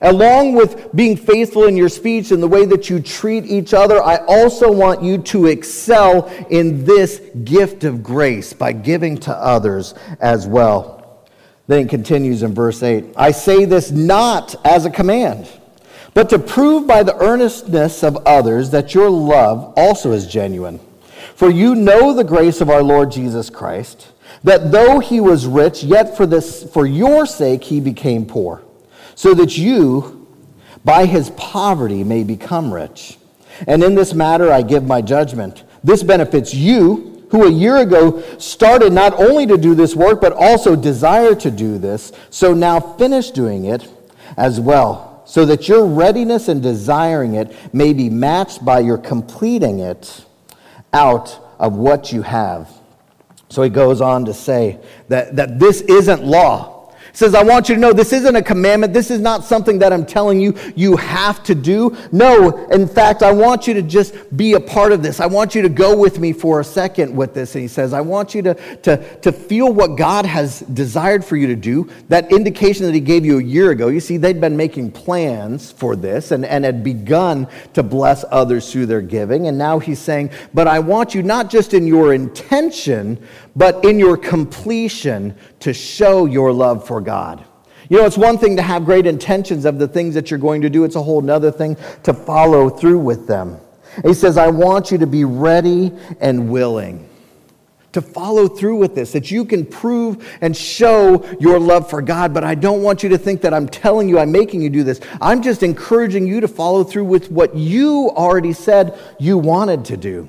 Along 0.01 0.55
with 0.55 0.95
being 0.95 1.17
faithful 1.17 1.65
in 1.65 1.77
your 1.77 1.89
speech 1.89 2.31
and 2.31 2.43
the 2.43 2.49
way 2.49 2.65
that 2.67 2.91
you 2.91 3.01
treat 3.01 3.45
each 3.47 3.73
other, 3.73 4.03
I 4.03 4.17
also 4.27 4.71
want 4.71 5.03
you 5.03 5.19
to 5.19 5.47
excel 5.47 6.27
in 6.51 6.85
this 6.85 7.21
gift 7.45 7.85
of 7.85 8.03
grace 8.03 8.53
by 8.53 8.73
giving 8.73 9.17
to 9.19 9.35
others 9.35 9.95
as 10.21 10.47
well. 10.47 11.25
Then 11.69 11.87
it 11.87 11.89
continues 11.89 12.43
in 12.43 12.55
verse 12.55 12.83
8 12.83 13.15
I 13.17 13.31
say 13.31 13.65
this 13.65 13.91
not 13.91 14.55
as 14.65 14.87
a 14.87 14.91
command, 14.91 15.49
but 16.15 16.29
to 16.31 16.39
prove 16.39 16.87
by 16.87 17.03
the 17.03 17.17
earnestness 17.17 18.03
of 18.03 18.17
others 18.27 18.71
that 18.71 18.95
your 18.95 19.11
love 19.11 19.73
also 19.77 20.13
is 20.13 20.27
genuine. 20.27 20.81
For 21.35 21.51
you 21.51 21.75
know 21.75 22.13
the 22.13 22.25
grace 22.25 22.61
of 22.61 22.71
our 22.71 22.83
Lord 22.83 23.11
Jesus 23.11 23.51
Christ, 23.51 24.13
that 24.43 24.73
though 24.73 25.01
he 25.01 25.21
was 25.21 25.47
rich, 25.47 25.85
yet 25.85 26.17
for, 26.17 26.27
this, 26.27 26.65
for 26.73 26.87
your 26.87 27.27
sake 27.27 27.65
he 27.65 27.81
became 27.81 28.27
poor 28.27 28.63
so 29.17 29.35
that 29.35 29.59
you, 29.59 30.29
by 30.85 31.07
his 31.07 31.31
poverty, 31.31 32.05
may 32.05 32.23
become 32.23 32.73
rich. 32.73 33.19
And 33.67 33.83
in 33.83 33.97
this 33.97 34.15
matter, 34.15 34.53
I 34.53 34.63
give 34.63 34.85
my 34.85 35.03
judgment. 35.03 35.65
This 35.83 36.05
benefits 36.05 36.55
you, 36.55 37.27
who 37.31 37.45
a 37.45 37.51
year 37.51 37.79
ago 37.79 38.23
started 38.39 38.93
not 38.93 39.15
only 39.15 39.47
to 39.47 39.57
do 39.57 39.75
this 39.75 39.97
work, 39.97 40.21
but 40.21 40.33
also 40.33 40.77
desire 40.77 41.35
to 41.35 41.51
do 41.51 41.79
this, 41.79 42.13
so 42.31 42.55
now 42.55 42.79
finish 42.79 43.33
doing 43.33 43.65
it 43.65 43.89
as 44.37 44.61
well, 44.61 45.23
so 45.27 45.45
that 45.47 45.67
your 45.67 45.87
readiness 45.87 46.49
in 46.49 46.61
desiring 46.61 47.35
it 47.35 47.75
may 47.75 47.93
be 47.93 48.09
matched 48.09 48.65
by 48.65 48.79
your 48.79 48.99
completing 48.99 49.81
it 49.81 50.25
out 50.93 51.41
of 51.59 51.75
what 51.75 52.13
you 52.13 52.23
have. 52.23 52.71
So 53.49 53.63
he 53.63 53.71
goes 53.71 54.01
on 54.01 54.27
to 54.27 54.35
say 54.35 54.79
that, 55.09 55.37
that 55.37 55.59
this 55.59 55.81
isn't 55.81 56.23
law 56.23 56.76
says, 57.17 57.35
I 57.35 57.43
want 57.43 57.69
you 57.69 57.75
to 57.75 57.81
know 57.81 57.93
this 57.93 58.13
isn't 58.13 58.37
a 58.37 58.43
commandment. 58.43 58.93
This 58.93 59.11
is 59.11 59.21
not 59.21 59.43
something 59.43 59.79
that 59.79 59.93
I'm 59.93 60.05
telling 60.05 60.39
you 60.39 60.55
you 60.75 60.97
have 60.97 61.43
to 61.45 61.55
do. 61.55 61.97
No, 62.13 62.67
in 62.67 62.87
fact, 62.87 63.23
I 63.23 63.33
want 63.33 63.67
you 63.67 63.75
to 63.75 63.83
just 63.83 64.15
be 64.37 64.53
a 64.53 64.61
part 64.61 64.93
of 64.93 65.03
this. 65.03 65.19
I 65.19 65.27
want 65.27 65.55
you 65.55 65.63
to 65.63 65.69
go 65.71 65.97
with 65.97 66.19
me 66.19 66.33
for 66.33 66.61
a 66.61 66.65
second 66.65 67.17
with 67.17 67.33
this. 67.33 67.55
And 67.55 67.63
he 67.63 67.69
says, 67.69 67.95
I 67.95 68.03
want 68.03 68.35
you 68.35 68.43
to, 68.43 68.55
to, 68.83 69.19
to 69.21 69.33
feel 69.33 69.73
what 69.73 69.97
God 69.97 70.27
has 70.27 70.61
desired 70.61 71.25
for 71.25 71.37
you 71.37 71.47
to 71.47 71.57
do. 71.57 71.89
That 72.09 72.31
indication 72.31 72.85
that 72.85 72.95
he 72.95 73.01
gave 73.01 73.25
you 73.25 73.39
a 73.39 73.43
year 73.43 73.71
ago. 73.71 73.89
You 73.89 74.01
see, 74.01 74.19
they'd 74.19 74.41
been 74.41 74.57
making 74.57 74.93
plans 74.93 75.73
for 75.73 75.97
this 75.97 76.33
and, 76.33 76.45
and 76.45 76.65
had 76.65 76.85
begun 76.85 77.49
to 77.73 77.83
bless 77.83 78.25
others 78.31 78.71
through 78.71 78.87
their 78.87 79.01
giving. 79.01 79.47
And 79.47 79.57
now 79.57 79.79
he's 79.79 80.01
saying, 80.01 80.31
But 80.53 80.69
I 80.69 80.81
want 80.81 81.15
you 81.15 81.23
not 81.23 81.49
just 81.49 81.73
in 81.73 81.87
your 81.87 82.13
intention, 82.13 83.27
but 83.57 83.83
in 83.87 83.99
your 83.99 84.19
completion 84.19 85.35
to 85.61 85.73
show 85.73 86.27
your 86.27 86.53
love 86.53 86.87
for 86.87 87.01
God. 87.07 87.43
You 87.89 87.99
know, 87.99 88.05
it's 88.05 88.19
one 88.19 88.37
thing 88.37 88.57
to 88.57 88.63
have 88.63 88.85
great 88.85 89.07
intentions 89.07 89.65
of 89.65 89.79
the 89.79 89.89
things 89.89 90.15
that 90.15 90.31
you're 90.31 90.41
going 90.41 90.61
to 90.63 90.69
do, 90.69 90.85
it's 90.85 90.97
a 90.97 91.03
whole 91.03 91.31
other 91.31 91.51
thing 91.51 91.77
to 92.03 92.13
follow 92.13 92.69
through 92.69 92.99
with 92.99 93.27
them. 93.27 93.59
He 94.05 94.13
says, 94.13 94.37
I 94.37 94.49
want 94.49 94.91
you 94.91 94.99
to 94.99 95.07
be 95.07 95.25
ready 95.25 95.93
and 96.21 96.51
willing 96.51 97.09
to 97.97 98.03
follow 98.03 98.47
through 98.47 98.77
with 98.77 98.95
this, 98.95 99.13
that 99.13 99.31
you 99.31 99.43
can 99.43 99.65
prove 99.65 100.37
and 100.43 100.55
show 100.55 101.25
your 101.41 101.59
love 101.59 101.89
for 101.89 102.03
God. 102.03 102.35
But 102.35 102.45
I 102.45 102.55
don't 102.55 102.83
want 102.83 103.03
you 103.03 103.09
to 103.09 103.17
think 103.17 103.41
that 103.41 103.55
I'm 103.55 103.67
telling 103.67 104.07
you, 104.07 104.19
I'm 104.19 104.31
making 104.31 104.61
you 104.61 104.69
do 104.69 104.83
this. 104.83 105.01
I'm 105.19 105.41
just 105.41 105.63
encouraging 105.63 106.27
you 106.27 106.43
to 106.43 106.49
follow 106.49 106.85
through 106.85 107.07
with 107.07 107.31
what 107.31 107.57
you 107.57 108.11
already 108.11 108.53
said 108.53 108.99
you 109.19 109.39
wanted 109.39 109.87
to 109.87 109.97
do. 109.97 110.29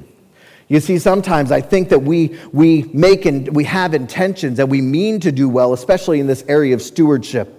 You 0.69 0.81
see, 0.81 0.99
sometimes 0.99 1.51
I 1.51 1.61
think 1.61 1.89
that 1.89 1.99
we, 1.99 2.37
we 2.51 2.83
make 2.93 3.25
and 3.25 3.55
we 3.55 3.63
have 3.63 3.93
intentions 3.93 4.59
and 4.59 4.69
we 4.69 4.81
mean 4.81 5.19
to 5.21 5.31
do 5.31 5.47
well, 5.47 5.71
especially 5.73 6.19
in 6.19 6.27
this 6.27 6.43
area 6.47 6.75
of 6.75 6.81
stewardship. 6.81 7.53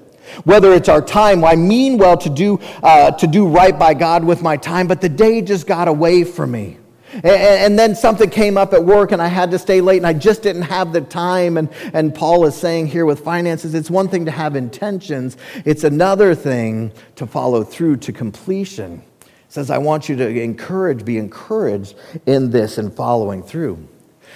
Whether 0.45 0.75
it's 0.75 0.91
our 0.91 1.01
time, 1.01 1.43
I 1.43 1.57
mean 1.57 1.97
well 1.97 2.19
to 2.19 2.29
do, 2.29 2.61
uh, 2.83 3.13
to 3.13 3.27
do 3.27 3.49
right 3.49 3.79
by 3.79 3.95
God 3.95 4.25
with 4.25 4.43
my 4.43 4.59
time, 4.59 4.87
but 4.87 5.01
the 5.01 5.09
day 5.09 5.41
just 5.41 5.67
got 5.67 5.89
away 5.89 6.23
from 6.25 6.51
me. 6.51 6.77
And, 7.15 7.27
and, 7.27 7.79
then 7.79 7.95
something 7.95 8.29
came 8.29 8.59
up 8.59 8.75
at 8.75 8.85
work 8.85 9.13
and 9.13 9.23
I 9.23 9.29
had 9.29 9.51
to 9.53 9.59
stay 9.59 9.81
late 9.81 9.97
and 9.97 10.07
I 10.07 10.13
just 10.13 10.43
didn't 10.43 10.63
have 10.63 10.93
the 10.93 11.01
time. 11.01 11.57
And, 11.57 11.71
and 11.95 12.15
Paul 12.15 12.45
is 12.45 12.55
saying 12.55 12.89
here 12.89 13.07
with 13.07 13.21
finances, 13.21 13.75
it's 13.75 13.91
one 13.91 14.09
thing 14.09 14.27
to 14.27 14.31
have 14.31 14.55
intentions, 14.55 15.39
it's 15.65 15.85
another 15.85 16.35
thing 16.35 16.93
to 17.17 17.27
follow 17.27 17.65
through 17.65 17.97
to 17.97 18.13
completion 18.13 19.03
says, 19.49 19.71
I 19.71 19.79
want 19.79 20.09
you 20.09 20.17
to 20.17 20.29
encourage, 20.29 21.05
be 21.05 21.19
encouraged 21.19 21.97
in 22.27 22.51
this 22.51 22.79
and 22.79 22.93
following 22.93 23.43
through. 23.43 23.89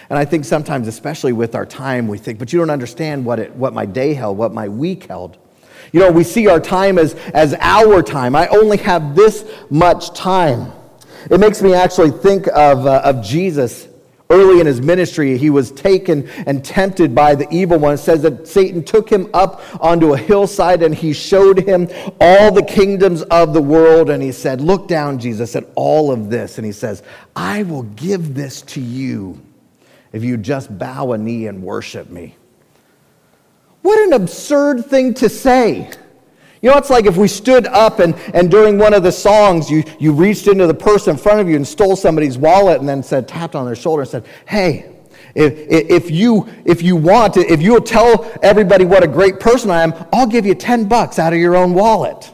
And 0.08 0.18
I 0.18 0.24
think 0.24 0.44
sometimes, 0.44 0.88
especially 0.88 1.32
with 1.32 1.54
our 1.54 1.66
time, 1.66 2.08
we 2.08 2.18
think, 2.18 2.38
but 2.38 2.52
you 2.52 2.58
don't 2.58 2.70
understand 2.70 3.24
what, 3.24 3.38
it, 3.38 3.54
what 3.54 3.72
my 3.72 3.86
day 3.86 4.14
held, 4.14 4.38
what 4.38 4.52
my 4.52 4.68
week 4.68 5.04
held. 5.04 5.36
You 5.92 6.00
know, 6.00 6.10
we 6.10 6.24
see 6.24 6.48
our 6.48 6.60
time 6.60 6.98
as, 6.98 7.14
as 7.34 7.54
our 7.60 8.02
time. 8.02 8.34
I 8.34 8.46
only 8.48 8.78
have 8.78 9.14
this 9.14 9.44
much 9.70 10.14
time. 10.14 10.72
It 11.30 11.38
makes 11.38 11.62
me 11.62 11.74
actually 11.74 12.10
think 12.10 12.46
of, 12.48 12.86
uh, 12.86 13.02
of 13.04 13.22
Jesus 13.22 13.88
Early 14.32 14.60
in 14.60 14.66
his 14.66 14.80
ministry, 14.80 15.36
he 15.36 15.50
was 15.50 15.70
taken 15.70 16.26
and 16.46 16.64
tempted 16.64 17.14
by 17.14 17.34
the 17.34 17.46
evil 17.50 17.78
one. 17.78 17.94
It 17.94 17.98
says 17.98 18.22
that 18.22 18.48
Satan 18.48 18.82
took 18.82 19.10
him 19.10 19.28
up 19.34 19.62
onto 19.78 20.14
a 20.14 20.16
hillside 20.16 20.82
and 20.82 20.94
he 20.94 21.12
showed 21.12 21.58
him 21.58 21.86
all 22.18 22.50
the 22.50 22.62
kingdoms 22.62 23.20
of 23.24 23.52
the 23.52 23.60
world. 23.60 24.08
And 24.08 24.22
he 24.22 24.32
said, 24.32 24.62
Look 24.62 24.88
down, 24.88 25.18
Jesus, 25.18 25.54
at 25.54 25.68
all 25.74 26.10
of 26.10 26.30
this. 26.30 26.56
And 26.56 26.64
he 26.64 26.72
says, 26.72 27.02
I 27.36 27.62
will 27.64 27.82
give 27.82 28.34
this 28.34 28.62
to 28.62 28.80
you 28.80 29.38
if 30.12 30.24
you 30.24 30.38
just 30.38 30.78
bow 30.78 31.12
a 31.12 31.18
knee 31.18 31.46
and 31.46 31.62
worship 31.62 32.08
me. 32.08 32.34
What 33.82 33.98
an 33.98 34.14
absurd 34.14 34.86
thing 34.86 35.12
to 35.14 35.28
say. 35.28 35.90
You 36.62 36.70
know, 36.70 36.76
it's 36.76 36.90
like 36.90 37.06
if 37.06 37.16
we 37.16 37.26
stood 37.26 37.66
up 37.66 37.98
and, 37.98 38.14
and 38.32 38.48
during 38.48 38.78
one 38.78 38.94
of 38.94 39.02
the 39.02 39.10
songs, 39.10 39.68
you, 39.68 39.82
you 39.98 40.12
reached 40.12 40.46
into 40.46 40.68
the 40.68 40.74
person 40.74 41.14
in 41.14 41.16
front 41.16 41.40
of 41.40 41.48
you 41.48 41.56
and 41.56 41.66
stole 41.66 41.96
somebody's 41.96 42.38
wallet 42.38 42.78
and 42.78 42.88
then 42.88 43.02
said, 43.02 43.26
tapped 43.26 43.56
on 43.56 43.66
their 43.66 43.74
shoulder 43.74 44.02
and 44.02 44.10
said, 44.10 44.26
Hey, 44.46 44.88
if, 45.34 45.54
if, 45.58 46.10
you, 46.10 46.48
if 46.64 46.80
you 46.80 46.94
want 46.94 47.36
if 47.36 47.60
you'll 47.60 47.80
tell 47.80 48.30
everybody 48.42 48.84
what 48.84 49.02
a 49.02 49.08
great 49.08 49.40
person 49.40 49.70
I 49.70 49.82
am, 49.82 49.92
I'll 50.12 50.26
give 50.26 50.46
you 50.46 50.54
10 50.54 50.88
bucks 50.88 51.18
out 51.18 51.32
of 51.32 51.40
your 51.40 51.56
own 51.56 51.74
wallet. 51.74 52.32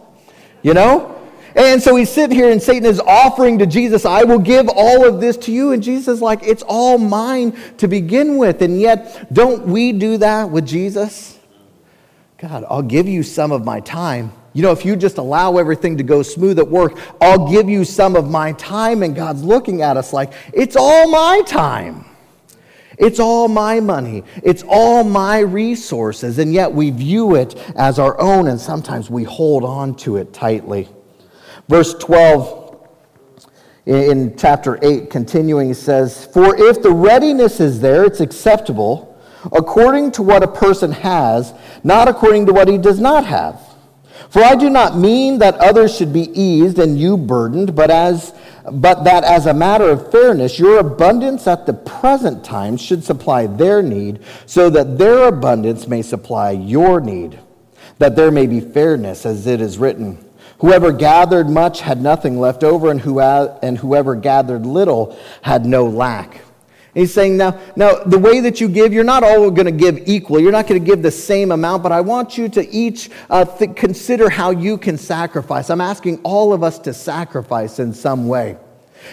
You 0.63 0.75
know? 0.75 1.15
And 1.55 1.83
so 1.83 1.97
he's 1.97 2.11
sitting 2.11 2.37
here 2.37 2.51
and 2.51 2.63
Satan 2.63 2.85
is 2.85 3.01
offering 3.01 3.59
to 3.61 3.67
Jesus, 3.67 4.05
I 4.05 4.25
will 4.25 4.39
give 4.39 4.69
all 4.69 5.07
of 5.07 5.23
this 5.23 5.39
to 5.39 5.53
you. 5.53 5.73
And 5.73 5.83
Jesus 5.83 6.17
is 6.17 6.21
like, 6.21 6.43
it's 6.43 6.63
all 6.67 6.99
mine 6.99 7.57
to 7.79 7.89
begin 7.89 8.37
with. 8.37 8.61
And 8.61 8.79
yet, 8.79 9.33
don't 9.33 9.67
we 9.67 9.93
do 9.93 10.19
that 10.19 10.51
with 10.51 10.67
Jesus? 10.67 11.38
God, 12.39 12.65
I'll 12.69 12.83
give 12.83 13.09
you 13.09 13.25
some 13.25 13.51
of 13.51 13.65
my 13.65 13.81
time. 13.81 14.31
You 14.53 14.63
know, 14.63 14.71
if 14.71 14.85
you 14.85 14.95
just 14.95 15.19
allow 15.19 15.57
everything 15.57 15.97
to 15.97 16.05
go 16.05 16.23
smooth 16.23 16.61
at 16.61 16.69
work, 16.69 16.97
I'll 17.21 17.51
give 17.51 17.69
you 17.69 17.85
some 17.85 18.15
of 18.15 18.31
my 18.31 18.53
time. 18.53 19.03
And 19.03 19.13
God's 19.13 19.43
looking 19.43 19.83
at 19.83 19.97
us 19.97 20.13
like, 20.13 20.33
it's 20.53 20.77
all 20.77 21.11
my 21.11 21.43
time. 21.47 22.05
It's 22.97 23.19
all 23.19 23.49
my 23.49 23.81
money. 23.81 24.23
It's 24.45 24.63
all 24.69 25.03
my 25.03 25.41
resources. 25.41 26.39
And 26.39 26.53
yet 26.53 26.73
we 26.73 26.91
view 26.91 27.35
it 27.35 27.57
as 27.75 27.99
our 27.99 28.21
own, 28.21 28.47
and 28.47 28.61
sometimes 28.61 29.11
we 29.11 29.25
hold 29.25 29.65
on 29.65 29.97
to 29.97 30.17
it 30.17 30.33
tightly. 30.33 30.89
Verse 31.69 31.93
12 31.95 32.87
in 33.87 34.37
chapter 34.37 34.79
8, 34.81 35.11
continuing, 35.11 35.75
says, 35.75 36.27
For 36.27 36.55
if 36.57 36.83
the 36.83 36.93
readiness 36.93 37.59
is 37.59 37.81
there, 37.81 38.05
it's 38.05 38.21
acceptable 38.21 39.08
according 39.53 40.13
to 40.13 40.23
what 40.23 40.43
a 40.43 40.49
person 40.49 40.93
has, 40.93 41.53
not 41.85 42.09
according 42.09 42.47
to 42.47 42.53
what 42.53 42.69
he 42.69 42.79
does 42.79 43.01
not 43.01 43.25
have. 43.25 43.61
For 44.31 44.43
I 44.43 44.57
do 44.57 44.69
not 44.69 44.99
mean 44.99 45.39
that 45.39 45.55
others 45.57 45.97
should 45.97 46.13
be 46.13 46.31
eased 46.39 46.79
and 46.79 46.99
you 46.99 47.17
burdened, 47.17 47.75
but 47.75 47.91
as 47.91 48.35
but 48.71 49.05
that 49.05 49.25
as 49.25 49.47
a 49.47 49.55
matter 49.55 49.89
of 49.89 50.11
fairness, 50.11 50.59
your 50.59 50.79
abundance 50.79 51.47
at 51.47 51.67
the 51.67 51.73
present 51.73 52.45
time 52.45 52.77
should 52.77 53.03
supply 53.05 53.47
their 53.47 53.83
need, 53.83 54.21
so 54.47 54.69
that 54.71 54.99
their 54.99 55.29
abundance 55.29 55.87
may 55.87 56.03
supply 56.03 56.51
your 56.51 57.01
need, 57.01 57.39
that 57.99 58.17
there 58.17 58.31
may 58.31 58.47
be 58.47 58.61
fairness, 58.61 59.25
as 59.25 59.47
it 59.47 59.61
is 59.61 59.79
written. 59.79 60.23
Whoever 60.59 60.93
gathered 60.93 61.49
much 61.49 61.81
had 61.81 62.03
nothing 62.03 62.39
left 62.39 62.65
over, 62.65 62.91
and, 62.91 63.01
who, 63.01 63.21
and 63.21 63.79
whoever 63.79 64.15
gathered 64.15 64.67
little 64.67 65.17
had 65.43 65.65
no 65.65 65.87
lack. 65.87 66.43
He's 66.99 67.15
saying 67.15 67.37
now, 67.37 67.61
now 67.77 68.03
the 68.03 68.19
way 68.19 68.41
that 68.41 68.61
you 68.61 68.69
give, 68.69 68.93
you're 68.93 69.05
not 69.05 69.23
all 69.23 69.51
going 69.51 69.67
to 69.67 69.73
give 69.73 70.09
equal. 70.09 70.41
You're 70.41 70.53
not 70.53 70.67
going 70.67 70.83
to 70.83 70.87
give 70.87 71.01
the 71.01 71.13
same 71.13 71.53
amount, 71.53 71.83
but 71.85 71.93
I 71.93 72.01
want 72.01 72.37
you 72.37 72.49
to 72.49 72.69
each 72.71 73.09
uh, 73.31 73.45
th- 73.45 73.77
consider 73.77 74.29
how 74.29 74.51
you 74.51 74.77
can 74.77 74.99
sacrifice. 74.99 75.71
I'm 75.71 75.81
asking 75.81 76.21
all 76.25 76.53
of 76.53 76.65
us 76.65 76.79
to 76.81 76.93
sacrifice 76.93 77.79
in 77.79 77.95
some 77.95 78.27
way. 78.27 78.57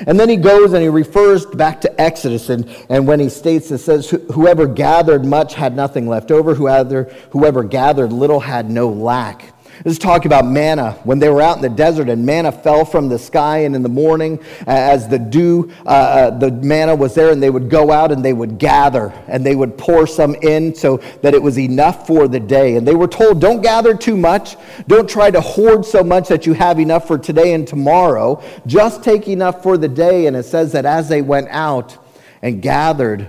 And 0.08 0.20
then 0.20 0.30
he 0.30 0.36
goes 0.36 0.74
and 0.74 0.82
he 0.82 0.90
refers 0.90 1.46
back 1.46 1.82
to 1.82 2.02
Exodus, 2.02 2.50
and, 2.50 2.68
and 2.90 3.08
when 3.08 3.20
he 3.20 3.30
states 3.30 3.70
it 3.70 3.78
says, 3.78 4.10
Whoever 4.10 4.68
gathered 4.68 5.24
much 5.24 5.54
had 5.54 5.76
nothing 5.76 6.08
left 6.08 6.32
over, 6.32 6.56
whoever, 6.56 7.04
whoever 7.30 7.64
gathered 7.64 8.12
little 8.12 8.40
had 8.40 8.70
no 8.70 8.90
lack. 8.90 9.55
Is 9.84 10.00
talking 10.00 10.28
about 10.28 10.46
manna 10.46 10.94
when 11.04 11.20
they 11.20 11.30
were 11.30 11.42
out 11.42 11.58
in 11.58 11.62
the 11.62 11.70
desert 11.70 12.08
and 12.10 12.26
manna 12.26 12.52
fell 12.52 12.86
from 12.86 13.10
the 13.10 13.20
sky. 13.20 13.60
And 13.60 13.76
in 13.76 13.84
the 13.84 13.90
morning, 13.90 14.40
as 14.66 15.08
the 15.08 15.20
dew, 15.20 15.72
uh, 15.86 15.90
uh, 15.90 16.30
the 16.38 16.52
manna 16.52 16.96
was 16.96 17.14
there, 17.14 17.32
and 17.32 17.44
they 17.44 17.50
would 17.50 17.70
go 17.70 17.92
out 17.92 18.12
and 18.12 18.24
they 18.24 18.34
would 18.34 18.58
gather 18.58 19.14
and 19.28 19.46
they 19.46 19.56
would 19.56 19.78
pour 19.78 20.08
some 20.08 20.36
in 20.36 20.74
so 20.74 20.98
that 21.22 21.34
it 21.34 21.42
was 21.42 21.60
enough 21.60 22.08
for 22.08 22.28
the 22.28 22.40
day. 22.40 22.78
And 22.78 22.88
they 22.88 22.96
were 22.96 23.08
told, 23.08 23.42
don't 23.42 23.62
gather 23.62 23.96
too 23.96 24.16
much. 24.16 24.56
Don't 24.88 25.10
try 25.10 25.30
to 25.32 25.42
hoard 25.42 25.86
so 25.86 26.04
much 26.04 26.30
that 26.30 26.46
you 26.46 26.54
have 26.54 26.80
enough 26.80 27.08
for 27.08 27.18
today 27.18 27.54
and 27.54 27.68
tomorrow. 27.68 28.42
Just 28.66 29.04
take 29.04 29.28
enough 29.28 29.62
for 29.62 29.78
the 29.78 29.90
day. 29.90 30.28
And 30.28 30.36
it 30.36 30.46
says 30.46 30.72
that 30.72 30.86
as 30.86 31.10
they 31.10 31.22
went 31.22 31.50
out 31.50 31.98
and 32.42 32.62
gathered, 32.62 33.28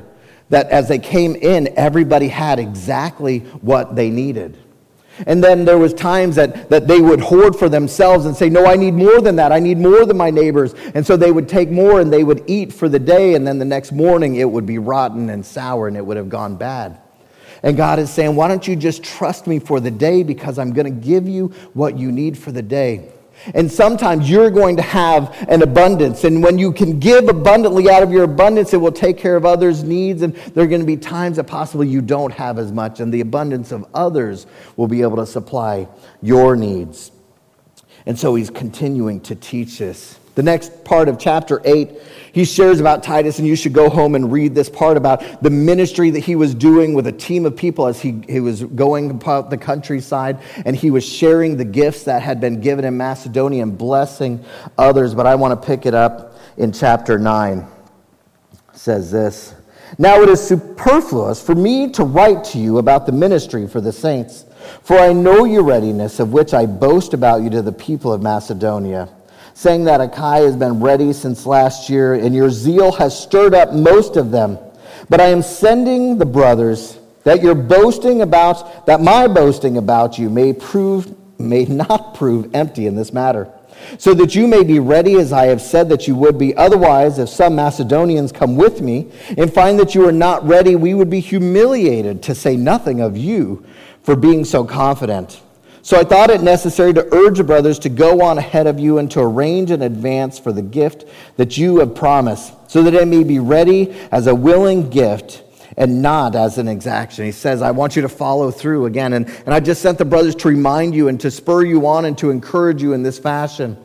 that 0.50 0.68
as 0.70 0.88
they 0.88 0.98
came 0.98 1.34
in, 1.34 1.72
everybody 1.76 2.28
had 2.28 2.58
exactly 2.58 3.40
what 3.40 3.96
they 3.96 4.10
needed. 4.10 4.56
And 5.26 5.42
then 5.42 5.64
there 5.64 5.78
was 5.78 5.94
times 5.94 6.36
that, 6.36 6.68
that 6.68 6.86
they 6.86 7.00
would 7.00 7.20
hoard 7.20 7.56
for 7.56 7.68
themselves 7.68 8.26
and 8.26 8.36
say, 8.36 8.50
no, 8.50 8.66
I 8.66 8.76
need 8.76 8.94
more 8.94 9.20
than 9.20 9.36
that. 9.36 9.52
I 9.52 9.60
need 9.60 9.78
more 9.78 10.04
than 10.04 10.16
my 10.16 10.30
neighbors. 10.30 10.74
And 10.94 11.06
so 11.06 11.16
they 11.16 11.32
would 11.32 11.48
take 11.48 11.70
more 11.70 12.00
and 12.00 12.12
they 12.12 12.24
would 12.24 12.44
eat 12.46 12.72
for 12.72 12.88
the 12.88 12.98
day. 12.98 13.34
And 13.34 13.46
then 13.46 13.58
the 13.58 13.64
next 13.64 13.92
morning 13.92 14.36
it 14.36 14.50
would 14.50 14.66
be 14.66 14.78
rotten 14.78 15.30
and 15.30 15.44
sour 15.44 15.88
and 15.88 15.96
it 15.96 16.04
would 16.04 16.16
have 16.16 16.28
gone 16.28 16.56
bad. 16.56 17.00
And 17.62 17.76
God 17.76 17.98
is 17.98 18.10
saying, 18.10 18.36
why 18.36 18.48
don't 18.48 18.66
you 18.68 18.76
just 18.76 19.02
trust 19.02 19.46
me 19.46 19.58
for 19.58 19.80
the 19.80 19.90
day 19.90 20.22
because 20.22 20.58
I'm 20.58 20.72
going 20.72 20.84
to 20.84 21.06
give 21.06 21.26
you 21.26 21.48
what 21.72 21.98
you 21.98 22.12
need 22.12 22.36
for 22.36 22.52
the 22.52 22.62
day. 22.62 23.10
And 23.54 23.70
sometimes 23.70 24.28
you're 24.28 24.50
going 24.50 24.76
to 24.76 24.82
have 24.82 25.34
an 25.48 25.62
abundance. 25.62 26.24
And 26.24 26.42
when 26.42 26.58
you 26.58 26.72
can 26.72 26.98
give 26.98 27.28
abundantly 27.28 27.88
out 27.88 28.02
of 28.02 28.10
your 28.10 28.24
abundance, 28.24 28.72
it 28.74 28.78
will 28.78 28.92
take 28.92 29.18
care 29.18 29.36
of 29.36 29.44
others' 29.44 29.84
needs. 29.84 30.22
And 30.22 30.34
there 30.34 30.64
are 30.64 30.68
going 30.68 30.80
to 30.80 30.86
be 30.86 30.96
times 30.96 31.36
that 31.36 31.44
possibly 31.44 31.88
you 31.88 32.02
don't 32.02 32.32
have 32.32 32.58
as 32.58 32.72
much. 32.72 33.00
And 33.00 33.12
the 33.12 33.20
abundance 33.20 33.72
of 33.72 33.86
others 33.94 34.46
will 34.76 34.88
be 34.88 35.02
able 35.02 35.16
to 35.16 35.26
supply 35.26 35.88
your 36.22 36.56
needs. 36.56 37.12
And 38.06 38.18
so 38.18 38.34
he's 38.34 38.50
continuing 38.50 39.20
to 39.22 39.34
teach 39.34 39.80
us. 39.80 40.18
The 40.36 40.42
next 40.42 40.84
part 40.84 41.08
of 41.08 41.18
chapter 41.18 41.62
8 41.64 41.90
he 42.36 42.44
shares 42.44 42.80
about 42.80 43.02
Titus, 43.02 43.38
and 43.38 43.48
you 43.48 43.56
should 43.56 43.72
go 43.72 43.88
home 43.88 44.14
and 44.14 44.30
read 44.30 44.54
this 44.54 44.68
part 44.68 44.98
about 44.98 45.42
the 45.42 45.48
ministry 45.48 46.10
that 46.10 46.20
he 46.20 46.36
was 46.36 46.54
doing 46.54 46.92
with 46.92 47.06
a 47.06 47.12
team 47.12 47.46
of 47.46 47.56
people 47.56 47.86
as 47.86 47.98
he, 47.98 48.22
he 48.28 48.40
was 48.40 48.62
going 48.62 49.10
about 49.10 49.48
the 49.48 49.56
countryside, 49.56 50.40
and 50.66 50.76
he 50.76 50.90
was 50.90 51.02
sharing 51.02 51.56
the 51.56 51.64
gifts 51.64 52.02
that 52.02 52.20
had 52.20 52.38
been 52.38 52.60
given 52.60 52.84
in 52.84 52.94
Macedonia 52.94 53.62
and 53.62 53.78
blessing 53.78 54.44
others. 54.76 55.14
But 55.14 55.24
I 55.24 55.34
want 55.34 55.58
to 55.58 55.66
pick 55.66 55.86
it 55.86 55.94
up 55.94 56.36
in 56.58 56.72
chapter 56.72 57.18
9. 57.18 57.60
It 57.60 57.66
says 58.74 59.10
this 59.10 59.54
Now 59.96 60.20
it 60.20 60.28
is 60.28 60.46
superfluous 60.46 61.42
for 61.42 61.54
me 61.54 61.88
to 61.92 62.04
write 62.04 62.44
to 62.52 62.58
you 62.58 62.76
about 62.76 63.06
the 63.06 63.12
ministry 63.12 63.66
for 63.66 63.80
the 63.80 63.92
saints, 63.92 64.44
for 64.82 64.98
I 64.98 65.14
know 65.14 65.46
your 65.46 65.62
readiness, 65.62 66.20
of 66.20 66.34
which 66.34 66.52
I 66.52 66.66
boast 66.66 67.14
about 67.14 67.40
you 67.40 67.48
to 67.48 67.62
the 67.62 67.72
people 67.72 68.12
of 68.12 68.20
Macedonia 68.20 69.08
saying 69.56 69.84
that 69.84 70.02
Achaia 70.02 70.44
has 70.44 70.54
been 70.54 70.80
ready 70.80 71.14
since 71.14 71.46
last 71.46 71.88
year, 71.88 72.12
and 72.12 72.34
your 72.34 72.50
zeal 72.50 72.92
has 72.92 73.18
stirred 73.18 73.54
up 73.54 73.72
most 73.72 74.18
of 74.18 74.30
them. 74.30 74.58
But 75.08 75.18
I 75.18 75.28
am 75.28 75.40
sending 75.40 76.18
the 76.18 76.26
brothers 76.26 76.98
that 77.24 77.42
your 77.42 77.54
boasting 77.54 78.20
about, 78.20 78.84
that 78.84 79.00
my 79.00 79.26
boasting 79.26 79.78
about 79.78 80.18
you 80.18 80.28
may 80.28 80.52
prove, 80.52 81.10
may 81.40 81.64
not 81.64 82.14
prove 82.14 82.54
empty 82.54 82.86
in 82.86 82.96
this 82.96 83.14
matter, 83.14 83.50
so 83.96 84.12
that 84.12 84.34
you 84.34 84.46
may 84.46 84.62
be 84.62 84.78
ready 84.78 85.14
as 85.14 85.32
I 85.32 85.46
have 85.46 85.62
said 85.62 85.88
that 85.88 86.06
you 86.06 86.14
would 86.16 86.36
be. 86.36 86.54
Otherwise, 86.54 87.18
if 87.18 87.30
some 87.30 87.56
Macedonians 87.56 88.32
come 88.32 88.56
with 88.56 88.82
me 88.82 89.10
and 89.38 89.50
find 89.50 89.78
that 89.78 89.94
you 89.94 90.06
are 90.06 90.12
not 90.12 90.46
ready, 90.46 90.76
we 90.76 90.92
would 90.92 91.08
be 91.08 91.20
humiliated, 91.20 92.22
to 92.24 92.34
say 92.34 92.58
nothing 92.58 93.00
of 93.00 93.16
you, 93.16 93.64
for 94.02 94.16
being 94.16 94.44
so 94.44 94.64
confident. 94.64 95.40
So 95.86 95.96
I 95.96 96.02
thought 96.02 96.30
it 96.30 96.42
necessary 96.42 96.92
to 96.94 97.06
urge 97.14 97.38
the 97.38 97.44
brothers 97.44 97.78
to 97.78 97.88
go 97.88 98.20
on 98.20 98.38
ahead 98.38 98.66
of 98.66 98.80
you 98.80 98.98
and 98.98 99.08
to 99.12 99.20
arrange 99.20 99.70
in 99.70 99.82
advance 99.82 100.36
for 100.36 100.52
the 100.52 100.60
gift 100.60 101.04
that 101.36 101.56
you 101.56 101.78
have 101.78 101.94
promised, 101.94 102.52
so 102.68 102.82
that 102.82 102.92
it 102.92 103.06
may 103.06 103.22
be 103.22 103.38
ready 103.38 103.92
as 104.10 104.26
a 104.26 104.34
willing 104.34 104.90
gift 104.90 105.44
and 105.76 106.02
not 106.02 106.34
as 106.34 106.58
an 106.58 106.66
exaction. 106.66 107.24
He 107.24 107.30
says, 107.30 107.62
I 107.62 107.70
want 107.70 107.94
you 107.94 108.02
to 108.02 108.08
follow 108.08 108.50
through 108.50 108.86
again. 108.86 109.12
And, 109.12 109.28
and 109.28 109.54
I 109.54 109.60
just 109.60 109.80
sent 109.80 109.98
the 109.98 110.04
brothers 110.04 110.34
to 110.34 110.48
remind 110.48 110.96
you 110.96 111.06
and 111.06 111.20
to 111.20 111.30
spur 111.30 111.62
you 111.62 111.86
on 111.86 112.04
and 112.04 112.18
to 112.18 112.30
encourage 112.30 112.82
you 112.82 112.92
in 112.92 113.04
this 113.04 113.20
fashion. 113.20 113.76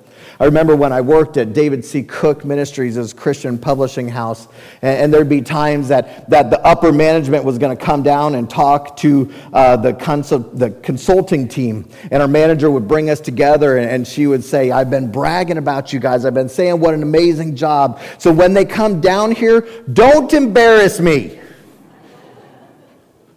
I 0.41 0.45
remember 0.45 0.75
when 0.75 0.91
I 0.91 1.01
worked 1.01 1.37
at 1.37 1.53
David 1.53 1.85
C. 1.85 2.01
Cook 2.01 2.43
Ministries 2.43 2.97
as 2.97 3.13
Christian 3.13 3.59
publishing 3.59 4.07
house, 4.07 4.47
and, 4.81 4.99
and 4.99 5.13
there'd 5.13 5.29
be 5.29 5.43
times 5.43 5.89
that, 5.89 6.27
that 6.31 6.49
the 6.49 6.59
upper 6.65 6.91
management 6.91 7.43
was 7.43 7.59
going 7.59 7.77
to 7.77 7.85
come 7.85 8.01
down 8.01 8.33
and 8.33 8.49
talk 8.49 8.97
to 8.97 9.31
uh, 9.53 9.77
the, 9.77 9.93
consult, 9.93 10.57
the 10.57 10.71
consulting 10.71 11.47
team. 11.47 11.87
And 12.09 12.23
our 12.23 12.27
manager 12.27 12.71
would 12.71 12.87
bring 12.87 13.11
us 13.11 13.19
together, 13.19 13.77
and, 13.77 13.87
and 13.87 14.07
she 14.07 14.25
would 14.25 14.43
say, 14.43 14.71
I've 14.71 14.89
been 14.89 15.11
bragging 15.11 15.57
about 15.57 15.93
you 15.93 15.99
guys. 15.99 16.25
I've 16.25 16.33
been 16.33 16.49
saying 16.49 16.79
what 16.79 16.95
an 16.95 17.03
amazing 17.03 17.55
job. 17.55 18.01
So 18.17 18.33
when 18.33 18.55
they 18.55 18.65
come 18.65 18.99
down 18.99 19.33
here, 19.33 19.61
don't 19.93 20.33
embarrass 20.33 20.99
me. 20.99 21.39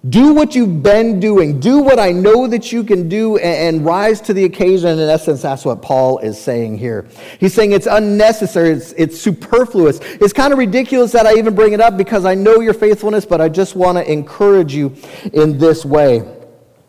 Do 0.09 0.35
what 0.35 0.55
you've 0.55 0.83
been 0.83 1.19
doing. 1.19 1.61
Do 1.61 1.79
what 1.79 1.99
I 1.99 2.13
know 2.13 2.47
that 2.47 2.71
you 2.71 2.85
can 2.85 3.09
do 3.09 3.39
and, 3.39 3.77
and, 3.77 3.87
rise 3.87 4.21
to 4.23 4.35
the 4.35 4.45
occasion. 4.45 4.99
In 4.99 5.09
essence, 5.09 5.41
that's 5.41 5.65
what 5.65 5.81
Paul 5.81 6.19
is 6.19 6.39
saying 6.39 6.77
here. 6.77 7.07
He's 7.41 7.55
saying 7.55 7.73
it's 7.73 7.87
unnecessary, 7.87 8.71
it's, 8.71 8.93
it's 8.93 9.19
superfluous. 9.19 10.01
It's 10.01 10.35
kind 10.35 10.53
of 10.53 10.59
ridiculous 10.59 11.13
that 11.13 11.27
I 11.27 11.37
even 11.37 11.55
bring 11.55 11.73
it 11.73 11.81
up 11.81 11.97
because 11.97 12.27
I 12.27 12.35
know 12.35 12.61
your 12.61 12.75
faithfulness, 12.75 13.25
but 13.25 13.41
I 13.41 13.49
just 13.49 13.77
want 13.77 13.97
to 13.97 14.13
encourage 14.13 14.75
you 14.75 14.95
in 15.33 15.57
this 15.57 15.87
way. 15.87 16.23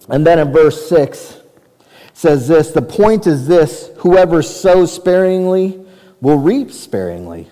And 0.10 0.28
then 0.28 0.38
in 0.38 0.52
verse 0.52 0.90
6 0.90 1.40
says 2.14 2.50
this 2.50 2.72
The 2.72 2.82
point 2.82 3.28
is 3.28 3.48
this 3.48 3.92
whoever 4.00 4.42
sows 4.42 4.92
sparingly 4.92 5.80
will 6.20 6.40
reap 6.40 6.70
sparingly, 6.70 7.48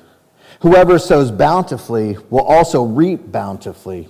whoever 0.59 0.99
sows 0.99 1.31
bountifully 1.31 2.17
will 2.29 2.43
also 2.43 2.83
reap 2.83 3.31
bountifully. 3.31 4.09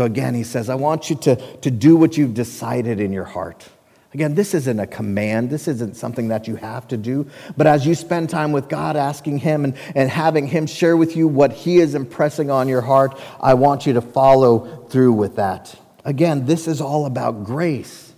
So 0.00 0.06
again, 0.06 0.34
he 0.34 0.44
says, 0.44 0.70
I 0.70 0.76
want 0.76 1.10
you 1.10 1.16
to, 1.16 1.36
to 1.58 1.70
do 1.70 1.94
what 1.94 2.16
you've 2.16 2.32
decided 2.32 3.00
in 3.00 3.12
your 3.12 3.26
heart. 3.26 3.68
Again, 4.14 4.34
this 4.34 4.54
isn't 4.54 4.80
a 4.80 4.86
command. 4.86 5.50
This 5.50 5.68
isn't 5.68 5.94
something 5.94 6.28
that 6.28 6.48
you 6.48 6.56
have 6.56 6.88
to 6.88 6.96
do. 6.96 7.28
But 7.54 7.66
as 7.66 7.84
you 7.84 7.94
spend 7.94 8.30
time 8.30 8.50
with 8.50 8.70
God, 8.70 8.96
asking 8.96 9.40
Him 9.40 9.62
and, 9.62 9.76
and 9.94 10.08
having 10.08 10.46
Him 10.46 10.66
share 10.66 10.96
with 10.96 11.18
you 11.18 11.28
what 11.28 11.52
He 11.52 11.80
is 11.80 11.94
impressing 11.94 12.50
on 12.50 12.66
your 12.66 12.80
heart, 12.80 13.20
I 13.42 13.52
want 13.52 13.84
you 13.84 13.92
to 13.92 14.00
follow 14.00 14.86
through 14.88 15.12
with 15.12 15.36
that. 15.36 15.78
Again, 16.06 16.46
this 16.46 16.66
is 16.66 16.80
all 16.80 17.04
about 17.04 17.44
grace, 17.44 18.14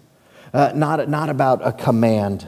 uh, 0.55 0.71
not, 0.77 1.09
not 1.09 1.31
about 1.31 1.67
a 1.67 1.73
command. 1.73 2.47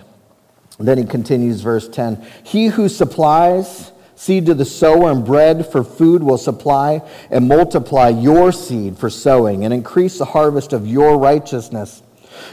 then 0.79 0.99
he 0.99 1.05
continues, 1.07 1.61
verse 1.61 1.89
10 1.89 2.25
He 2.45 2.67
who 2.67 2.89
supplies 2.89 3.91
Seed 4.17 4.47
to 4.47 4.55
the 4.55 4.65
sower 4.65 5.11
and 5.11 5.25
bread 5.25 5.67
for 5.67 5.83
food 5.83 6.23
will 6.23 6.39
supply 6.39 7.03
and 7.31 7.49
multiply 7.49 8.09
your 8.09 8.53
seed 8.53 8.97
for 8.97 9.11
sowing 9.11 9.65
and 9.65 9.75
increase 9.75 10.19
the 10.19 10.25
harvest 10.25 10.73
of 10.73 10.87
your 10.87 11.19
righteousness. 11.19 12.03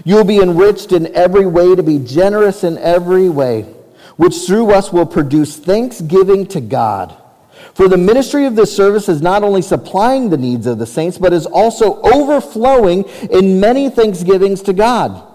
You 0.04 0.16
will 0.16 0.24
be 0.24 0.40
enriched 0.40 0.92
in 0.92 1.16
every 1.16 1.46
way 1.46 1.76
to 1.76 1.84
be 1.84 2.00
generous 2.00 2.64
in 2.64 2.78
every 2.78 3.30
way, 3.30 3.64
which 4.18 4.46
through 4.48 4.72
us 4.72 4.92
will 4.92 5.06
produce 5.06 5.58
thanksgiving 5.58 6.48
to 6.48 6.62
God. 6.62 7.16
For 7.74 7.88
the 7.88 7.98
ministry 7.98 8.46
of 8.46 8.56
this 8.56 8.76
service 8.76 9.08
is 9.08 9.22
not 9.22 9.44
only 9.44 9.62
supplying 9.62 10.30
the 10.30 10.38
needs 10.38 10.68
of 10.68 10.80
the 10.80 10.86
saints, 10.86 11.18
but 11.18 11.34
is 11.34 11.46
also 11.46 12.02
overflowing 12.02 13.04
in 13.30 13.60
many 13.60 13.90
thanksgivings 13.90 14.62
to 14.64 14.74
God. 14.74 15.28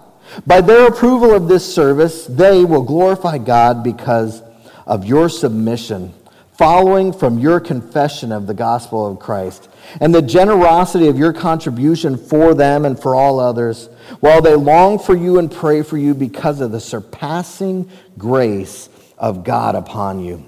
By 0.45 0.61
their 0.61 0.87
approval 0.87 1.33
of 1.33 1.47
this 1.47 1.73
service, 1.73 2.25
they 2.25 2.63
will 2.65 2.83
glorify 2.83 3.37
God 3.37 3.83
because 3.83 4.43
of 4.87 5.05
your 5.05 5.29
submission, 5.29 6.13
following 6.53 7.13
from 7.13 7.37
your 7.37 7.59
confession 7.59 8.31
of 8.31 8.47
the 8.47 8.53
gospel 8.53 9.05
of 9.05 9.19
Christ, 9.19 9.69
and 10.01 10.15
the 10.15 10.21
generosity 10.21 11.07
of 11.07 11.17
your 11.17 11.33
contribution 11.33 12.17
for 12.17 12.55
them 12.55 12.85
and 12.85 12.99
for 12.99 13.13
all 13.13 13.39
others, 13.39 13.89
while 14.21 14.41
they 14.41 14.55
long 14.55 14.97
for 14.97 15.15
you 15.15 15.37
and 15.37 15.51
pray 15.51 15.83
for 15.83 15.97
you 15.97 16.15
because 16.15 16.61
of 16.61 16.71
the 16.71 16.79
surpassing 16.79 17.89
grace 18.17 18.89
of 19.17 19.43
God 19.43 19.75
upon 19.75 20.19
you. 20.19 20.43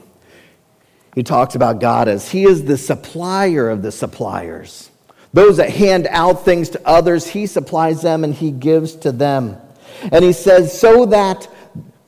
He 1.13 1.23
talks 1.23 1.55
about 1.55 1.79
God 1.79 2.07
as 2.07 2.29
He 2.31 2.43
is 2.45 2.63
the 2.63 2.77
supplier 2.77 3.69
of 3.69 3.81
the 3.81 3.91
suppliers. 3.91 4.89
Those 5.33 5.57
that 5.57 5.69
hand 5.69 6.07
out 6.09 6.45
things 6.45 6.69
to 6.69 6.81
others, 6.87 7.27
He 7.27 7.45
supplies 7.45 8.01
them 8.01 8.23
and 8.23 8.33
He 8.33 8.51
gives 8.51 8.95
to 8.97 9.11
them. 9.11 9.57
And 10.11 10.23
He 10.23 10.33
says, 10.33 10.79
so 10.79 11.05
that 11.07 11.47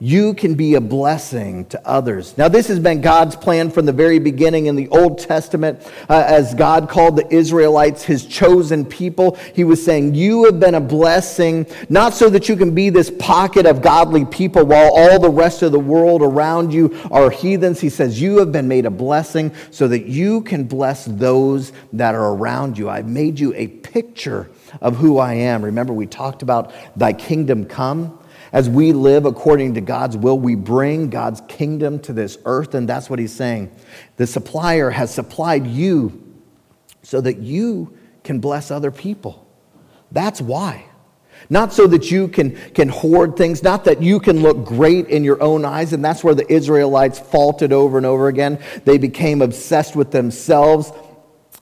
you 0.03 0.33
can 0.33 0.55
be 0.55 0.73
a 0.73 0.81
blessing 0.81 1.63
to 1.65 1.87
others. 1.87 2.35
Now, 2.35 2.47
this 2.47 2.67
has 2.69 2.79
been 2.79 3.01
God's 3.01 3.35
plan 3.35 3.69
from 3.69 3.85
the 3.85 3.93
very 3.93 4.17
beginning 4.17 4.65
in 4.65 4.75
the 4.75 4.87
Old 4.87 5.19
Testament. 5.19 5.79
Uh, 6.09 6.23
as 6.25 6.55
God 6.55 6.89
called 6.89 7.15
the 7.15 7.31
Israelites 7.31 8.03
his 8.03 8.25
chosen 8.25 8.83
people, 8.83 9.35
he 9.53 9.63
was 9.63 9.85
saying, 9.85 10.15
You 10.15 10.45
have 10.45 10.59
been 10.59 10.73
a 10.73 10.81
blessing, 10.81 11.67
not 11.87 12.15
so 12.15 12.31
that 12.31 12.49
you 12.49 12.55
can 12.55 12.73
be 12.73 12.89
this 12.89 13.11
pocket 13.19 13.67
of 13.67 13.83
godly 13.83 14.25
people 14.25 14.65
while 14.65 14.89
all 14.91 15.19
the 15.19 15.29
rest 15.29 15.61
of 15.61 15.71
the 15.71 15.79
world 15.79 16.23
around 16.23 16.73
you 16.73 16.99
are 17.11 17.29
heathens. 17.29 17.79
He 17.79 17.89
says, 17.89 18.19
You 18.19 18.39
have 18.39 18.51
been 18.51 18.67
made 18.67 18.87
a 18.87 18.91
blessing 18.91 19.53
so 19.69 19.87
that 19.87 20.07
you 20.07 20.41
can 20.41 20.63
bless 20.63 21.05
those 21.05 21.73
that 21.93 22.15
are 22.15 22.33
around 22.33 22.75
you. 22.75 22.89
I've 22.89 23.07
made 23.07 23.39
you 23.39 23.53
a 23.53 23.67
picture 23.67 24.49
of 24.81 24.97
who 24.97 25.19
I 25.19 25.35
am. 25.35 25.63
Remember, 25.63 25.93
we 25.93 26.07
talked 26.07 26.41
about 26.41 26.73
thy 26.97 27.13
kingdom 27.13 27.65
come. 27.65 28.17
As 28.53 28.69
we 28.69 28.91
live 28.91 29.25
according 29.25 29.75
to 29.75 29.81
God's 29.81 30.17
will, 30.17 30.37
we 30.37 30.55
bring 30.55 31.09
God's 31.09 31.41
kingdom 31.47 31.99
to 31.99 32.13
this 32.13 32.37
earth, 32.45 32.75
and 32.75 32.87
that's 32.87 33.09
what 33.09 33.17
he's 33.17 33.33
saying. 33.33 33.73
The 34.17 34.27
supplier 34.27 34.89
has 34.89 35.13
supplied 35.13 35.65
you 35.65 36.21
so 37.01 37.21
that 37.21 37.37
you 37.37 37.97
can 38.23 38.39
bless 38.39 38.69
other 38.69 38.91
people. 38.91 39.47
That's 40.11 40.41
why. 40.41 40.85
Not 41.49 41.73
so 41.73 41.87
that 41.87 42.11
you 42.11 42.27
can, 42.27 42.55
can 42.73 42.89
hoard 42.89 43.35
things, 43.35 43.63
not 43.63 43.85
that 43.85 44.01
you 44.01 44.19
can 44.19 44.41
look 44.41 44.65
great 44.65 45.07
in 45.07 45.23
your 45.23 45.41
own 45.41 45.65
eyes, 45.65 45.93
and 45.93 46.03
that's 46.03 46.23
where 46.23 46.35
the 46.35 46.49
Israelites 46.51 47.19
faulted 47.19 47.73
over 47.73 47.97
and 47.97 48.05
over 48.05 48.27
again. 48.27 48.59
They 48.85 48.97
became 48.97 49.41
obsessed 49.41 49.95
with 49.95 50.11
themselves. 50.11 50.91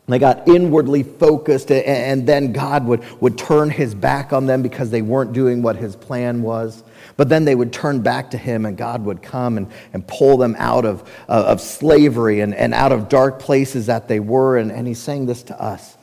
They 0.09 0.17
got 0.17 0.47
inwardly 0.47 1.03
focused, 1.03 1.71
and 1.71 2.25
then 2.25 2.51
God 2.51 2.85
would, 2.85 3.03
would 3.21 3.37
turn 3.37 3.69
his 3.69 3.93
back 3.93 4.33
on 4.33 4.47
them 4.47 4.63
because 4.63 4.89
they 4.89 5.03
weren't 5.03 5.33
doing 5.33 5.61
what 5.61 5.75
his 5.75 5.95
plan 5.95 6.41
was. 6.41 6.83
But 7.15 7.29
then 7.29 7.45
they 7.45 7.53
would 7.53 7.71
turn 7.71 8.01
back 8.01 8.31
to 8.31 8.37
him, 8.37 8.65
and 8.65 8.75
God 8.75 9.05
would 9.05 9.21
come 9.21 9.57
and, 9.57 9.71
and 9.93 10.07
pull 10.07 10.37
them 10.37 10.55
out 10.57 10.85
of, 10.85 11.07
uh, 11.27 11.43
of 11.47 11.61
slavery 11.61 12.39
and, 12.39 12.55
and 12.55 12.73
out 12.73 12.91
of 12.91 13.07
dark 13.07 13.39
places 13.39 13.85
that 13.85 14.07
they 14.07 14.19
were. 14.19 14.57
And, 14.57 14.71
and 14.71 14.87
he's 14.87 14.99
saying 14.99 15.27
this 15.27 15.43
to 15.43 15.61
us 15.61 15.95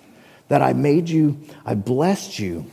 that 0.49 0.63
I 0.63 0.73
made 0.73 1.09
you, 1.09 1.41
I 1.65 1.75
blessed 1.75 2.39
you. 2.39 2.71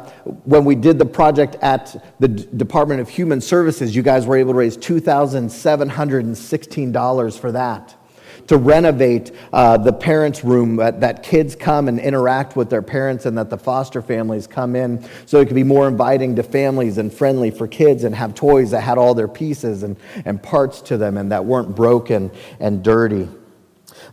when 0.44 0.66
we 0.66 0.76
did 0.76 1.00
the 1.00 1.06
project 1.06 1.56
at 1.62 2.14
the 2.20 2.28
D- 2.28 2.46
Department 2.58 3.00
of 3.00 3.08
Human 3.08 3.40
Services, 3.40 3.96
you 3.96 4.04
guys 4.04 4.26
were 4.26 4.36
able 4.36 4.52
to 4.52 4.58
raise 4.58 4.76
$2,716 4.76 7.40
for 7.40 7.54
that 7.54 7.96
to 8.48 8.58
renovate 8.58 9.32
uh, 9.52 9.78
the 9.78 9.94
parents' 9.94 10.44
room, 10.44 10.76
that, 10.78 11.00
that 11.02 11.24
kids 11.24 11.56
come 11.56 11.88
and 11.88 12.00
interact 12.00 12.56
with 12.56 12.70
their 12.70 12.82
parents, 12.82 13.26
and 13.26 13.38
that 13.38 13.50
the 13.50 13.58
foster 13.58 14.02
families 14.02 14.48
come 14.48 14.76
in 14.76 15.04
so 15.26 15.40
it 15.40 15.46
could 15.46 15.56
be 15.56 15.64
more 15.64 15.88
inviting 15.88 16.36
to 16.36 16.44
families 16.44 16.98
and 16.98 17.14
friendly 17.14 17.52
for 17.52 17.68
kids 17.68 18.04
and 18.04 18.16
have 18.16 18.36
toys 18.36 18.72
that 18.72 18.82
had 18.82 18.98
all 18.98 19.14
their 19.14 19.28
pieces 19.28 19.84
and, 19.84 19.98
and 20.26 20.42
parts 20.42 20.82
to 20.82 20.98
them 20.98 21.18
and 21.18 21.32
that 21.32 21.46
weren't 21.46 21.76
broken 21.76 22.32
and 22.60 22.84
dirty. 22.84 23.28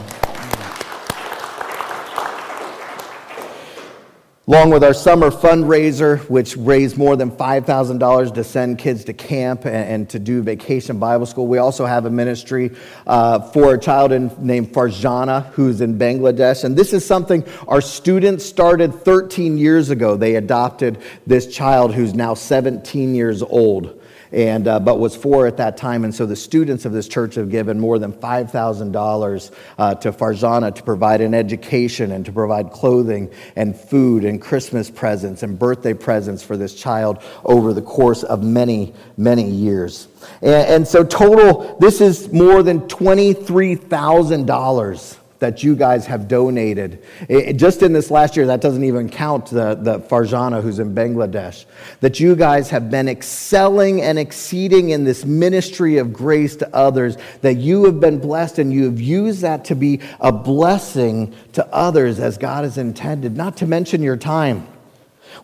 Along 4.46 4.72
with 4.72 4.84
our 4.84 4.94
summer 4.94 5.32
fundraiser, 5.32 6.20
which 6.30 6.58
raised 6.58 6.98
more 6.98 7.16
than 7.16 7.32
$5,000 7.32 8.34
to 8.34 8.44
send 8.44 8.78
kids 8.78 9.06
to 9.06 9.14
camp 9.14 9.64
and, 9.64 9.74
and, 9.74 10.10
to 10.10 10.20
do 10.20 10.42
vacation 10.42 11.00
Bible 11.00 11.26
school, 11.26 11.48
we 11.48 11.60
also 11.60 11.86
have 11.86 12.06
a 12.06 12.10
ministry 12.10 12.72
uh, 13.08 13.40
for 13.40 13.76
a 13.76 13.80
child 13.80 14.12
in, 14.12 14.30
named 14.46 14.74
Farjana 14.74 15.46
who's 15.52 15.80
in 15.80 15.98
Bangladesh. 15.98 16.66
And 16.66 16.76
this 16.76 16.92
is 16.92 17.06
something 17.06 17.46
our 17.70 17.80
students 17.80 18.46
started 18.46 18.94
13 18.94 19.58
years 19.58 19.92
ago. 19.92 20.18
They 20.18 20.36
adopted 20.36 20.98
this 21.26 21.48
child 21.48 21.96
who's 21.96 22.14
now 22.14 22.34
17 22.34 23.16
years 23.16 23.42
old 23.44 24.03
and, 24.34 24.68
uh, 24.68 24.80
but 24.80 25.00
was 25.00 25.16
four 25.16 25.48
at 25.48 25.56
that 25.58 25.78
time. 25.78 26.04
And 26.04 26.14
so 26.14 26.26
the 26.26 26.36
students 26.36 26.84
of 26.86 26.92
this 26.92 27.08
church 27.08 27.36
have 27.36 27.52
given 27.52 27.80
more 27.80 28.00
than 28.00 28.12
$5,000 28.12 29.52
uh, 29.78 29.96
to 29.96 30.12
Farzana 30.12 30.76
to 30.76 30.84
provide 30.84 31.22
an 31.22 31.34
education 31.34 32.12
and 32.12 32.26
to 32.26 32.32
provide 32.32 32.72
clothing 32.72 33.32
and 33.56 33.80
food 33.80 34.26
and 34.26 34.42
Christmas 34.42 34.90
presents 34.90 35.44
and 35.44 35.60
birthday 35.60 35.94
presents 35.94 36.42
for 36.42 36.58
this 36.58 36.74
child 36.74 37.22
over 37.46 37.74
the 37.74 37.82
course 37.82 38.24
of 38.24 38.44
many, 38.44 38.94
many 39.18 39.48
years. 39.50 40.08
And, 40.42 40.68
and 40.68 40.88
so, 40.88 41.04
total, 41.04 41.78
this 41.80 42.02
is 42.02 42.34
more 42.34 42.64
than 42.64 42.82
$23,000 42.82 45.18
that 45.44 45.62
you 45.62 45.76
guys 45.76 46.06
have 46.06 46.30
donated. 46.30 47.04
It, 47.28 47.58
just 47.58 47.84
in 47.84 47.92
this 47.92 48.10
last 48.10 48.38
year, 48.38 48.46
that 48.46 48.62
doesn't 48.62 48.86
even 48.86 49.10
count 49.10 49.48
the, 49.48 49.76
the 49.76 50.00
Farjana 50.00 50.62
who's 50.62 50.80
in 50.80 50.96
Bangladesh, 50.96 51.66
that 52.00 52.18
you 52.18 52.34
guys 52.34 52.70
have 52.70 52.90
been 52.90 53.10
excelling 53.10 54.02
and 54.02 54.18
exceeding 54.18 54.92
in 54.92 55.04
this 55.04 55.26
ministry 55.26 55.98
of 55.98 56.14
grace 56.14 56.56
to 56.56 56.74
others, 56.74 57.18
that 57.42 57.56
you 57.56 57.84
have 57.84 58.00
been 58.00 58.20
blessed 58.20 58.58
and 58.58 58.72
you 58.72 58.86
have 58.86 59.02
used 59.02 59.42
that 59.42 59.66
to 59.66 59.76
be 59.76 60.00
a 60.22 60.32
blessing 60.32 61.36
to 61.52 61.68
others 61.76 62.22
as 62.22 62.38
God 62.38 62.64
has 62.64 62.78
intended, 62.78 63.36
not 63.36 63.58
to 63.58 63.68
mention 63.68 64.02
your 64.02 64.16
time. 64.16 64.66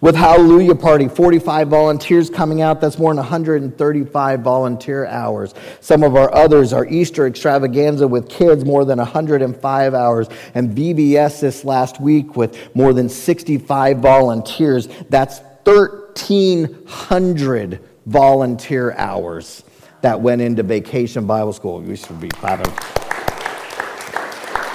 With 0.01 0.15
Hallelujah 0.15 0.75
Party, 0.75 1.07
45 1.07 1.67
volunteers 1.67 2.29
coming 2.29 2.61
out. 2.61 2.81
That's 2.81 2.97
more 2.97 3.11
than 3.11 3.17
135 3.17 4.39
volunteer 4.41 5.05
hours. 5.05 5.53
Some 5.81 6.03
of 6.03 6.15
our 6.15 6.33
others 6.33 6.73
are 6.73 6.85
Easter 6.85 7.27
extravaganza 7.27 8.07
with 8.07 8.29
kids, 8.29 8.63
more 8.63 8.85
than 8.85 8.99
105 8.99 9.93
hours. 9.93 10.27
And 10.55 10.75
VBS 10.75 11.41
this 11.41 11.65
last 11.65 11.99
week 11.99 12.35
with 12.35 12.75
more 12.75 12.93
than 12.93 13.09
65 13.09 13.99
volunteers. 13.99 14.87
That's 15.09 15.39
1,300 15.65 17.79
volunteer 18.05 18.93
hours 18.93 19.63
that 20.01 20.21
went 20.21 20.41
into 20.41 20.63
Vacation 20.63 21.27
Bible 21.27 21.53
School. 21.53 21.81
We 21.81 21.95
should 21.95 22.19
be 22.19 22.29
clapping. 22.29 22.98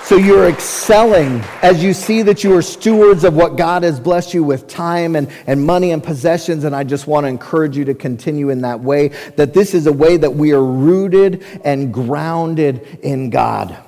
So 0.04 0.16
you're 0.16 0.50
excelling 0.50 1.40
as 1.62 1.82
you 1.82 1.94
see 1.94 2.20
that 2.20 2.44
you 2.44 2.54
are 2.54 2.60
stewards 2.60 3.24
of 3.24 3.36
what 3.36 3.56
God 3.56 3.84
has 3.84 3.98
blessed 3.98 4.34
you 4.34 4.44
with 4.44 4.68
time 4.68 5.16
and, 5.16 5.32
and 5.46 5.64
money 5.64 5.92
and 5.92 6.04
possessions. 6.04 6.64
And 6.64 6.76
I 6.76 6.84
just 6.84 7.06
want 7.06 7.24
to 7.24 7.28
encourage 7.28 7.74
you 7.74 7.86
to 7.86 7.94
continue 7.94 8.50
in 8.50 8.60
that 8.60 8.80
way, 8.80 9.08
that 9.36 9.54
this 9.54 9.72
is 9.72 9.86
a 9.86 9.92
way 9.94 10.18
that 10.18 10.34
we 10.34 10.52
are 10.52 10.62
rooted 10.62 11.42
and 11.64 11.92
grounded 11.94 12.98
in 13.02 13.30
God. 13.30 13.78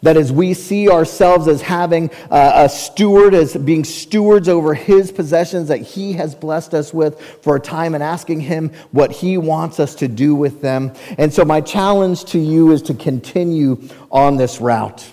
That 0.00 0.16
as 0.16 0.32
we 0.32 0.54
see 0.54 0.88
ourselves 0.88 1.46
as 1.46 1.60
having 1.60 2.10
a, 2.30 2.64
a 2.64 2.68
steward, 2.70 3.34
as 3.34 3.54
being 3.54 3.84
stewards 3.84 4.48
over 4.48 4.72
his 4.72 5.12
possessions 5.12 5.68
that 5.68 5.82
he 5.82 6.14
has 6.14 6.34
blessed 6.34 6.72
us 6.72 6.94
with 6.94 7.20
for 7.42 7.56
a 7.56 7.60
time 7.60 7.94
and 7.94 8.02
asking 8.02 8.40
him 8.40 8.70
what 8.92 9.12
he 9.12 9.36
wants 9.36 9.80
us 9.80 9.96
to 9.96 10.08
do 10.08 10.34
with 10.34 10.62
them. 10.62 10.94
And 11.18 11.30
so, 11.30 11.44
my 11.44 11.60
challenge 11.60 12.24
to 12.26 12.38
you 12.38 12.72
is 12.72 12.80
to 12.82 12.94
continue 12.94 13.86
on 14.10 14.38
this 14.38 14.62
route. 14.62 15.06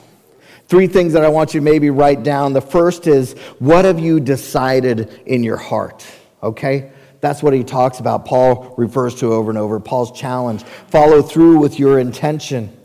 Three 0.67 0.87
things 0.87 1.13
that 1.13 1.23
I 1.23 1.29
want 1.29 1.53
you 1.53 1.61
maybe 1.61 1.89
write 1.91 2.23
down. 2.23 2.53
The 2.53 2.61
first 2.61 3.05
is, 3.05 3.33
what 3.59 3.85
have 3.85 3.99
you 3.99 4.19
decided 4.19 5.21
in 5.25 5.43
your 5.43 5.57
heart? 5.57 6.05
Okay? 6.41 6.91
That's 7.21 7.43
what 7.43 7.53
he 7.53 7.63
talks 7.63 7.99
about. 7.99 8.25
Paul 8.25 8.73
refers 8.77 9.15
to 9.15 9.33
over 9.33 9.51
and 9.51 9.57
over. 9.57 9.79
Paul's 9.79 10.11
challenge 10.11 10.63
follow 10.63 11.21
through 11.21 11.59
with 11.59 11.79
your 11.79 11.99
intention. 11.99 12.75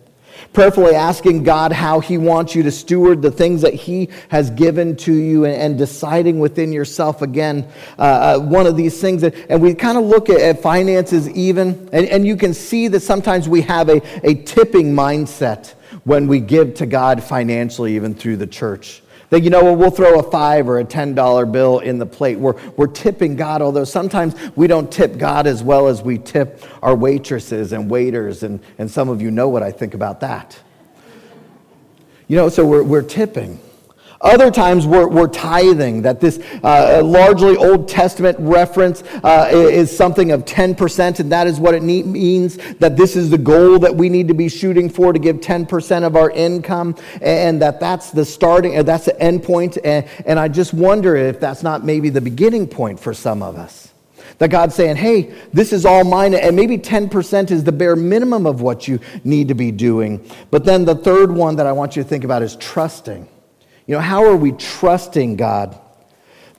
Prayerfully 0.52 0.94
asking 0.94 1.44
God 1.44 1.72
how 1.72 2.00
he 2.00 2.18
wants 2.18 2.54
you 2.54 2.62
to 2.64 2.70
steward 2.70 3.22
the 3.22 3.30
things 3.30 3.62
that 3.62 3.74
he 3.74 4.08
has 4.30 4.50
given 4.50 4.96
to 4.96 5.12
you 5.12 5.44
and, 5.44 5.54
and 5.54 5.78
deciding 5.78 6.40
within 6.40 6.72
yourself 6.72 7.22
again 7.22 7.68
uh, 7.98 8.02
uh, 8.02 8.38
one 8.38 8.66
of 8.66 8.76
these 8.76 9.00
things. 9.00 9.22
That, 9.22 9.34
and 9.48 9.62
we 9.62 9.74
kind 9.74 9.96
of 9.96 10.04
look 10.04 10.28
at, 10.28 10.40
at 10.40 10.62
finances 10.62 11.28
even, 11.30 11.88
and, 11.92 12.06
and 12.06 12.26
you 12.26 12.36
can 12.36 12.52
see 12.52 12.88
that 12.88 13.00
sometimes 13.00 13.48
we 13.48 13.62
have 13.62 13.88
a, 13.88 14.02
a 14.26 14.34
tipping 14.34 14.92
mindset 14.92 15.74
when 16.04 16.26
we 16.26 16.40
give 16.40 16.74
to 16.74 16.86
God 16.86 17.22
financially, 17.22 17.96
even 17.96 18.14
through 18.14 18.36
the 18.36 18.46
church. 18.46 19.02
That, 19.30 19.42
you 19.42 19.50
know, 19.50 19.72
well, 19.74 19.92
throw 19.92 20.18
a 20.18 20.22
five 20.24 20.68
or 20.68 20.80
a 20.80 20.84
$10 20.84 21.52
bill 21.52 21.78
in 21.78 21.98
the 21.98 22.06
plate. 22.06 22.36
We're, 22.36 22.60
we're 22.76 22.88
tipping 22.88 23.36
God, 23.36 23.62
although 23.62 23.84
sometimes 23.84 24.34
we 24.56 24.66
don't 24.66 24.90
tip 24.90 25.18
God 25.18 25.46
as 25.46 25.62
well 25.62 25.86
as 25.86 26.02
we 26.02 26.18
tip 26.18 26.64
our 26.82 26.96
waitresses 26.96 27.72
and 27.72 27.88
waiters. 27.88 28.42
And, 28.42 28.60
and 28.78 28.90
some 28.90 29.08
of 29.08 29.22
you 29.22 29.30
know 29.30 29.48
what 29.48 29.62
I 29.62 29.70
think 29.70 29.94
about 29.94 30.20
that. 30.20 30.58
You 32.26 32.36
know, 32.36 32.48
so 32.48 32.66
we're, 32.66 32.82
we're 32.82 33.02
tipping. 33.02 33.60
Other 34.22 34.50
times 34.50 34.86
we're, 34.86 35.08
we're 35.08 35.28
tithing, 35.28 36.02
that 36.02 36.20
this 36.20 36.40
uh, 36.62 37.00
largely 37.02 37.56
Old 37.56 37.88
Testament 37.88 38.36
reference 38.38 39.02
uh, 39.24 39.48
is 39.50 39.96
something 39.96 40.30
of 40.30 40.44
10%, 40.44 41.20
and 41.20 41.32
that 41.32 41.46
is 41.46 41.58
what 41.58 41.74
it 41.74 41.82
means, 41.82 42.58
that 42.74 42.98
this 42.98 43.16
is 43.16 43.30
the 43.30 43.38
goal 43.38 43.78
that 43.78 43.96
we 43.96 44.10
need 44.10 44.28
to 44.28 44.34
be 44.34 44.50
shooting 44.50 44.90
for 44.90 45.14
to 45.14 45.18
give 45.18 45.36
10% 45.36 46.04
of 46.04 46.16
our 46.16 46.30
income, 46.32 46.96
and 47.22 47.62
that 47.62 47.80
that's 47.80 48.10
the 48.10 48.22
starting, 48.22 48.76
uh, 48.76 48.82
that's 48.82 49.06
the 49.06 49.18
end 49.18 49.42
point. 49.42 49.78
And, 49.84 50.06
and 50.26 50.38
I 50.38 50.48
just 50.48 50.74
wonder 50.74 51.16
if 51.16 51.40
that's 51.40 51.62
not 51.62 51.86
maybe 51.86 52.10
the 52.10 52.20
beginning 52.20 52.66
point 52.66 53.00
for 53.00 53.14
some 53.14 53.42
of 53.42 53.56
us. 53.56 53.90
That 54.36 54.50
God's 54.50 54.74
saying, 54.74 54.96
hey, 54.96 55.34
this 55.54 55.72
is 55.72 55.86
all 55.86 56.04
mine, 56.04 56.34
and 56.34 56.54
maybe 56.54 56.76
10% 56.76 57.50
is 57.50 57.64
the 57.64 57.72
bare 57.72 57.96
minimum 57.96 58.46
of 58.46 58.60
what 58.60 58.86
you 58.86 59.00
need 59.24 59.48
to 59.48 59.54
be 59.54 59.72
doing. 59.72 60.22
But 60.50 60.66
then 60.66 60.84
the 60.84 60.94
third 60.94 61.32
one 61.32 61.56
that 61.56 61.66
I 61.66 61.72
want 61.72 61.96
you 61.96 62.02
to 62.02 62.08
think 62.08 62.24
about 62.24 62.42
is 62.42 62.56
trusting. 62.56 63.26
You 63.90 63.96
know, 63.96 64.02
how 64.02 64.24
are 64.24 64.36
we 64.36 64.52
trusting 64.52 65.34
God? 65.34 65.76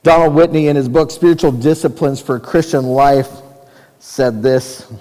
Donald 0.04 0.36
Whitney, 0.36 0.68
in 0.68 0.76
his 0.76 0.90
book 0.90 1.12
Spiritual 1.12 1.54
Disciplines 1.54 2.20
for 2.20 2.38
Christian 2.42 2.84
Life, 2.84 3.30
said 4.00 4.44
this. 4.44 4.92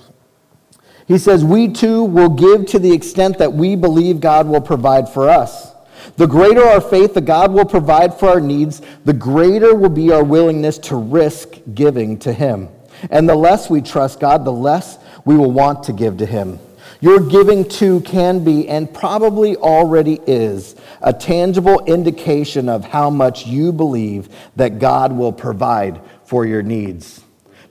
He 1.08 1.18
says, 1.18 1.44
We 1.44 1.66
too 1.66 2.04
will 2.04 2.28
give 2.28 2.66
to 2.66 2.78
the 2.78 2.92
extent 2.92 3.38
that 3.38 3.52
we 3.52 3.74
believe 3.74 4.20
God 4.20 4.46
will 4.46 4.60
provide 4.60 5.08
for 5.08 5.28
us. 5.28 5.72
The 6.18 6.28
greater 6.28 6.62
our 6.62 6.80
faith 6.80 7.14
that 7.14 7.24
God 7.24 7.52
will 7.52 7.64
provide 7.64 8.16
for 8.16 8.28
our 8.28 8.40
needs, 8.40 8.80
the 9.04 9.12
greater 9.12 9.74
will 9.74 9.90
be 9.90 10.12
our 10.12 10.22
willingness 10.22 10.78
to 10.78 10.94
risk 10.94 11.54
giving 11.74 12.16
to 12.20 12.32
Him. 12.32 12.68
And 13.10 13.28
the 13.28 13.34
less 13.34 13.68
we 13.68 13.80
trust 13.80 14.20
God, 14.20 14.44
the 14.44 14.52
less 14.52 14.98
we 15.24 15.36
will 15.36 15.50
want 15.50 15.82
to 15.82 15.92
give 15.92 16.18
to 16.18 16.26
Him. 16.26 16.60
Your 17.00 17.18
giving 17.20 17.66
too 17.66 18.00
can 18.00 18.44
be, 18.44 18.68
and 18.68 18.92
probably 18.92 19.56
already 19.56 20.20
is, 20.26 20.76
a 21.00 21.12
tangible 21.12 21.82
indication 21.86 22.68
of 22.68 22.84
how 22.84 23.08
much 23.08 23.46
you 23.46 23.72
believe 23.72 24.28
that 24.56 24.78
God 24.78 25.12
will 25.12 25.32
provide 25.32 26.02
for 26.24 26.44
your 26.44 26.62
needs. 26.62 27.22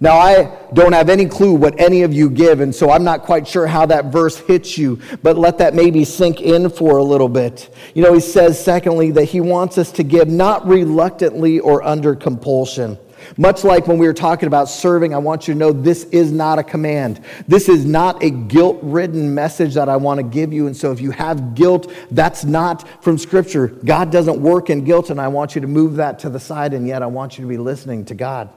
Now, 0.02 0.18
I 0.18 0.58
don't 0.74 0.94
have 0.94 1.10
any 1.10 1.26
clue 1.26 1.54
what 1.54 1.80
any 1.80 2.04
of 2.04 2.14
you 2.14 2.30
give, 2.30 2.62
and 2.62 2.74
so 2.74 2.90
I'm 2.90 3.04
not 3.04 3.24
quite 3.24 3.46
sure 3.48 3.68
how 3.68 3.86
that 3.88 4.06
verse 4.06 4.38
hits 4.38 4.78
you, 4.78 5.00
but 5.22 5.38
let 5.38 5.58
that 5.58 5.76
maybe 5.76 6.06
sink 6.06 6.42
in 6.42 6.70
for 6.70 6.98
a 6.98 7.04
little 7.04 7.28
bit. 7.28 7.76
You 7.94 8.04
know, 8.04 8.14
he 8.14 8.22
says, 8.22 8.64
secondly, 8.64 9.12
that 9.12 9.26
he 9.26 9.42
wants 9.42 9.78
us 9.78 9.92
to 9.94 10.04
give 10.04 10.30
not 10.30 10.66
reluctantly 10.66 11.60
or 11.60 11.84
under 11.84 12.16
compulsion. 12.16 12.98
Much 13.38 13.64
like 13.64 13.88
when 13.88 13.98
we 13.98 14.08
were 14.08 14.14
talking 14.14 14.48
about 14.48 14.70
serving, 14.70 15.14
I 15.14 15.18
want 15.18 15.48
you 15.48 15.54
to 15.54 15.58
know 15.60 15.72
this 15.72 16.04
is 16.06 16.32
not 16.32 16.60
a 16.60 16.64
command. 16.64 17.22
This 17.48 17.70
is 17.70 17.86
not 17.86 18.24
a 18.24 18.30
guilt 18.30 18.80
ridden 18.82 19.34
message 19.34 19.74
that 19.76 19.90
I 19.90 19.96
want 19.96 20.20
to 20.20 20.24
give 20.24 20.54
you. 20.54 20.68
And 20.68 20.76
so 20.76 20.92
if 20.92 21.02
you 21.02 21.12
have 21.12 21.56
guilt, 21.56 21.92
that's 22.12 22.44
not 22.44 23.04
from 23.04 23.18
Scripture. 23.18 23.68
God 23.68 24.12
doesn't 24.12 24.42
work 24.42 24.70
in 24.70 24.84
guilt, 24.84 25.10
and 25.10 25.20
I 25.20 25.28
want 25.28 25.56
you 25.56 25.62
to 25.62 25.68
move 25.68 25.96
that 25.96 26.20
to 26.20 26.30
the 26.30 26.40
side, 26.40 26.74
and 26.74 26.88
yet 26.88 27.02
I 27.02 27.08
want 27.08 27.38
you 27.38 27.44
to 27.44 27.50
be 27.50 27.58
listening 27.58 28.06
to 28.06 28.16
God. 28.16 28.50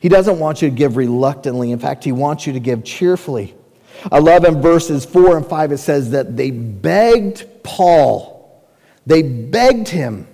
He 0.00 0.08
doesn't 0.08 0.38
want 0.38 0.62
you 0.62 0.70
to 0.70 0.74
give 0.74 0.96
reluctantly. 0.96 1.70
In 1.70 1.78
fact, 1.78 2.04
He 2.04 2.12
wants 2.12 2.46
you 2.46 2.52
to 2.54 2.60
give 2.60 2.84
cheerfully. 2.84 3.54
I 4.10 4.18
love 4.18 4.44
in 4.44 4.60
verses 4.60 5.04
4 5.04 5.38
and 5.38 5.46
5, 5.46 5.72
it 5.72 5.78
says 5.78 6.10
that 6.10 6.36
they 6.36 6.50
begged 6.50 7.46
Paul, 7.62 8.68
they 9.06 9.22
begged 9.22 9.88
him 9.88 10.26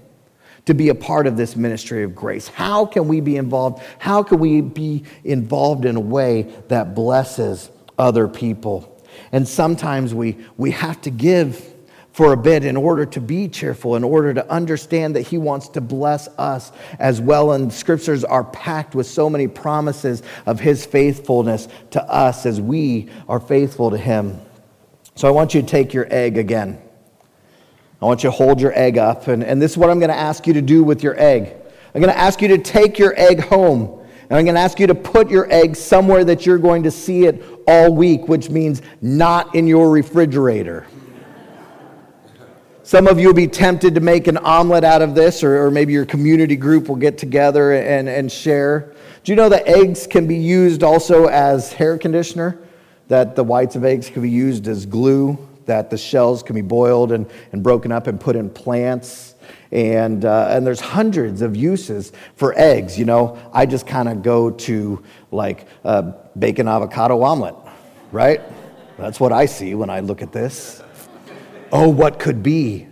to 0.67 0.75
be 0.75 0.89
a 0.89 0.95
part 0.95 1.27
of 1.27 1.37
this 1.37 1.57
ministry 1.57 2.03
of 2.03 2.15
grace? 2.15 2.49
How 2.49 2.87
can 2.87 3.09
we 3.09 3.21
be 3.21 3.37
involved? 3.37 3.83
How 3.99 4.23
can 4.23 4.39
we 4.39 4.61
be 4.61 5.05
involved 5.25 5.85
in 5.85 5.97
a 5.97 6.01
way 6.01 6.53
that 6.69 6.95
blesses 6.95 7.71
other 7.99 8.29
people? 8.29 9.03
And 9.33 9.47
sometimes 9.47 10.15
we, 10.15 10.39
we 10.57 10.71
have 10.73 11.01
to 11.03 11.11
give 11.11 11.75
for 12.13 12.33
a 12.33 12.37
bit 12.37 12.65
in 12.65 12.77
order 12.77 13.07
to 13.07 13.21
be 13.21 13.49
cheerful, 13.49 13.97
in 13.97 14.05
order 14.05 14.35
to 14.35 14.51
understand 14.51 15.17
that 15.17 15.23
He 15.23 15.39
wants 15.39 15.69
to 15.71 15.81
bless 15.81 16.29
us 16.39 16.73
as 16.99 17.21
well. 17.21 17.53
And 17.53 17.73
scriptures 17.73 18.25
are 18.25 18.45
packed 18.45 18.95
with 18.95 19.07
so 19.07 19.31
many 19.31 19.47
promises 19.47 20.23
of 20.47 20.61
His 20.61 20.85
faithfulness 20.85 21.69
to 21.93 22.03
us 22.03 22.47
as 22.47 22.61
we 22.61 23.09
are 23.29 23.41
faithful 23.41 23.91
to 23.91 23.97
Him. 23.97 24.41
So 25.15 25.29
I 25.29 25.31
want 25.31 25.55
you 25.55 25.63
to 25.63 25.67
take 25.67 25.95
your 25.95 26.09
egg 26.11 26.37
again. 26.37 26.83
I 28.01 28.07
want 28.07 28.25
you 28.25 28.31
to 28.31 28.37
hold 28.37 28.61
your 28.61 28.73
egg 28.79 28.97
up. 28.97 29.29
And, 29.29 29.45
and 29.45 29.61
this 29.61 29.73
is 29.73 29.77
what 29.77 29.91
I'm 29.91 29.99
going 29.99 30.11
to 30.11 30.17
ask 30.17 30.47
you 30.47 30.55
to 30.55 30.63
do 30.63 30.83
with 30.83 31.03
your 31.03 31.21
egg. 31.21 31.55
I'm 31.95 32.01
going 32.01 32.13
to 32.13 32.19
ask 32.19 32.41
you 32.41 32.49
to 32.49 32.59
take 32.59 32.99
your 32.99 33.15
egg 33.19 33.41
home. 33.41 34.01
And 34.31 34.39
I'm 34.39 34.45
going 34.45 34.55
to 34.55 34.61
ask 34.61 34.79
you 34.79 34.87
to 34.87 34.95
put 34.95 35.29
your 35.29 35.53
egg 35.53 35.75
somewhere 35.77 36.25
that 36.25 36.47
you're 36.47 36.59
going 36.59 36.85
to 36.85 36.91
see 36.91 37.27
it 37.27 37.43
all 37.67 37.95
week, 37.95 38.29
which 38.29 38.49
means 38.49 38.81
not 39.03 39.55
in 39.55 39.67
your 39.67 39.91
refrigerator. 39.91 40.87
Some 42.85 43.07
of 43.07 43.21
you 43.21 43.27
will 43.27 43.35
be 43.35 43.49
tempted 43.49 43.95
to 43.97 44.01
make 44.01 44.29
an 44.29 44.37
omelet 44.39 44.83
out 44.83 45.03
of 45.03 45.15
this, 45.15 45.45
or, 45.45 45.67
or, 45.67 45.71
maybe 45.71 45.93
your 45.93 46.07
community 46.07 46.57
group 46.57 46.89
will 46.89 46.97
get 46.97 47.19
together 47.19 47.73
and, 47.73 48.09
and 48.09 48.33
share. 48.33 48.95
Do 49.23 49.31
you 49.31 49.37
know 49.37 49.49
that 49.49 49.69
eggs 49.69 50.09
can 50.09 50.27
be 50.27 50.37
used 50.37 50.83
also 50.83 51.27
as 51.27 51.73
hair 51.73 51.99
conditioner? 51.99 52.59
That 53.07 53.37
the 53.37 53.45
whites 53.45 53.77
of 53.77 53.85
eggs 53.85 54.11
can 54.11 54.23
be 54.23 54.31
used 54.31 54.67
as 54.67 54.87
glue? 54.87 55.39
That 55.67 55.91
the 55.91 55.99
shells 55.99 56.43
can 56.43 56.55
be 56.55 56.63
boiled 56.63 57.13
and, 57.13 57.31
and 57.53 57.63
broken 57.63 57.93
up 57.93 58.07
and 58.07 58.19
put 58.21 58.37
in 58.37 58.51
plants? 58.51 59.35
And, 59.73 60.25
uh, 60.25 60.49
and 60.51 60.67
there's 60.67 60.81
hundreds 60.81 61.43
of 61.43 61.55
uses 61.55 62.13
for 62.37 62.55
eggs. 62.57 62.99
You 62.99 63.05
know, 63.05 63.39
I 63.53 63.67
just 63.67 63.87
kind 63.87 64.09
of 64.09 64.23
go 64.23 64.51
to 64.51 65.03
like 65.31 65.67
a 65.85 66.15
bacon 66.39 66.69
avocado 66.69 67.23
omelet, 67.23 67.55
right? 68.11 68.41
That's 68.99 69.21
what 69.21 69.33
I 69.33 69.47
see 69.47 69.75
when 69.75 69.91
I 69.91 70.01
look 70.01 70.23
at 70.23 70.33
this. 70.33 70.83
Oh, 71.73 71.89
what 71.89 72.19
could 72.19 72.43
be? 72.43 72.90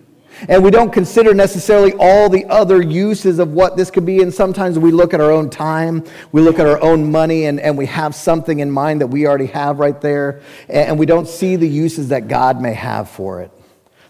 And 0.48 0.62
we 0.62 0.70
don't 0.70 0.92
consider 0.92 1.34
necessarily 1.34 1.94
all 1.94 2.28
the 2.28 2.44
other 2.46 2.82
uses 2.82 3.38
of 3.38 3.52
what 3.52 3.76
this 3.76 3.90
could 3.90 4.06
be. 4.06 4.22
And 4.22 4.32
sometimes 4.32 4.78
we 4.78 4.92
look 4.92 5.14
at 5.14 5.20
our 5.20 5.32
own 5.32 5.50
time, 5.50 6.04
we 6.32 6.42
look 6.42 6.58
at 6.58 6.66
our 6.66 6.80
own 6.80 7.10
money, 7.10 7.46
and, 7.46 7.58
and 7.58 7.76
we 7.78 7.86
have 7.86 8.14
something 8.14 8.60
in 8.60 8.70
mind 8.70 9.00
that 9.00 9.08
we 9.08 9.26
already 9.26 9.46
have 9.46 9.78
right 9.78 10.00
there. 10.00 10.42
And 10.68 10.98
we 10.98 11.06
don't 11.06 11.26
see 11.26 11.56
the 11.56 11.68
uses 11.68 12.08
that 12.08 12.28
God 12.28 12.60
may 12.60 12.74
have 12.74 13.08
for 13.08 13.40
it 13.40 13.50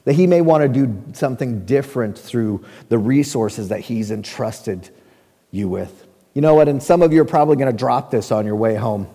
that 0.09 0.14
He 0.14 0.27
may 0.27 0.41
want 0.41 0.62
to 0.62 0.69
do 0.69 1.03
something 1.12 1.67
different 1.67 2.19
through 2.19 2.64
the 2.88 2.97
resources 2.97 3.69
that 3.69 3.81
He's 3.81 4.11
entrusted 4.11 4.88
you 5.51 5.69
with. 5.69 6.07
You 6.33 6.41
know 6.41 6.55
what? 6.55 6.67
And 6.67 6.83
some 6.83 7.03
of 7.03 7.12
you 7.12 7.21
are 7.21 7.27
probably 7.27 7.57
going 7.57 7.71
to 7.71 7.77
drop 7.77 8.11
this 8.11 8.33
on 8.33 8.47
your 8.47 8.57
way 8.57 8.75
home, 8.75 9.07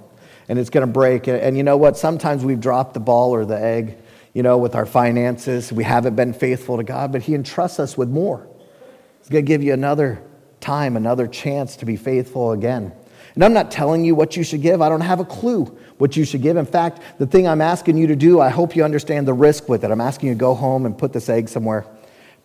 and 0.48 0.60
it's 0.60 0.70
going 0.70 0.86
to 0.86 0.94
break. 0.94 1.28
And 1.28 1.58
you 1.58 1.64
know 1.64 1.78
what? 1.78 1.98
Sometimes 1.98 2.46
we've 2.46 2.60
dropped 2.60 2.94
the 2.94 3.00
ball 3.00 3.34
or 3.34 3.44
the 3.44 3.60
egg, 3.60 3.98
you 4.34 4.44
know, 4.44 4.58
with 4.58 4.76
our 4.76 4.86
finances. 4.86 5.72
We 5.72 5.84
haven't 5.84 6.16
been 6.16 6.34
faithful 6.34 6.78
to 6.78 6.84
God, 6.84 7.12
but 7.12 7.24
He 7.24 7.36
entrusts 7.36 7.80
us 7.80 7.98
with 7.98 8.10
more. 8.10 8.48
He's 9.20 9.30
going 9.30 9.46
to 9.46 9.48
give 9.48 9.64
you 9.64 9.74
another 9.74 10.22
time, 10.60 10.98
another 10.98 11.28
chance 11.28 11.76
to 11.78 11.86
be 11.86 11.96
faithful 11.96 12.52
again. 12.52 12.94
And 13.36 13.44
I'm 13.44 13.54
not 13.54 13.72
telling 13.72 14.06
you 14.06 14.16
what 14.16 14.36
you 14.38 14.44
should 14.44 14.62
give. 14.62 14.82
I 14.82 14.90
don't 14.90 15.02
have 15.02 15.20
a 15.20 15.26
clue 15.26 15.66
what 15.98 16.16
you 16.16 16.26
should 16.26 16.42
give. 16.42 16.58
In 16.58 16.66
fact, 16.66 17.02
the 17.18 17.26
thing 17.26 17.48
I'm 17.48 17.62
asking 17.62 17.98
you 17.98 18.08
to 18.08 18.16
do, 18.16 18.40
I 18.40 18.50
hope 18.50 18.76
you 18.76 18.84
understand 18.84 19.28
the 19.28 19.34
risk 19.34 19.70
with 19.70 19.84
it. 19.84 19.92
I'm 19.92 20.02
asking 20.02 20.30
you 20.30 20.36
to 20.36 20.40
go 20.40 20.54
home 20.54 20.86
and 20.86 20.98
put 20.98 21.14
this 21.14 21.30
egg 21.30 21.50
somewhere. 21.50 21.86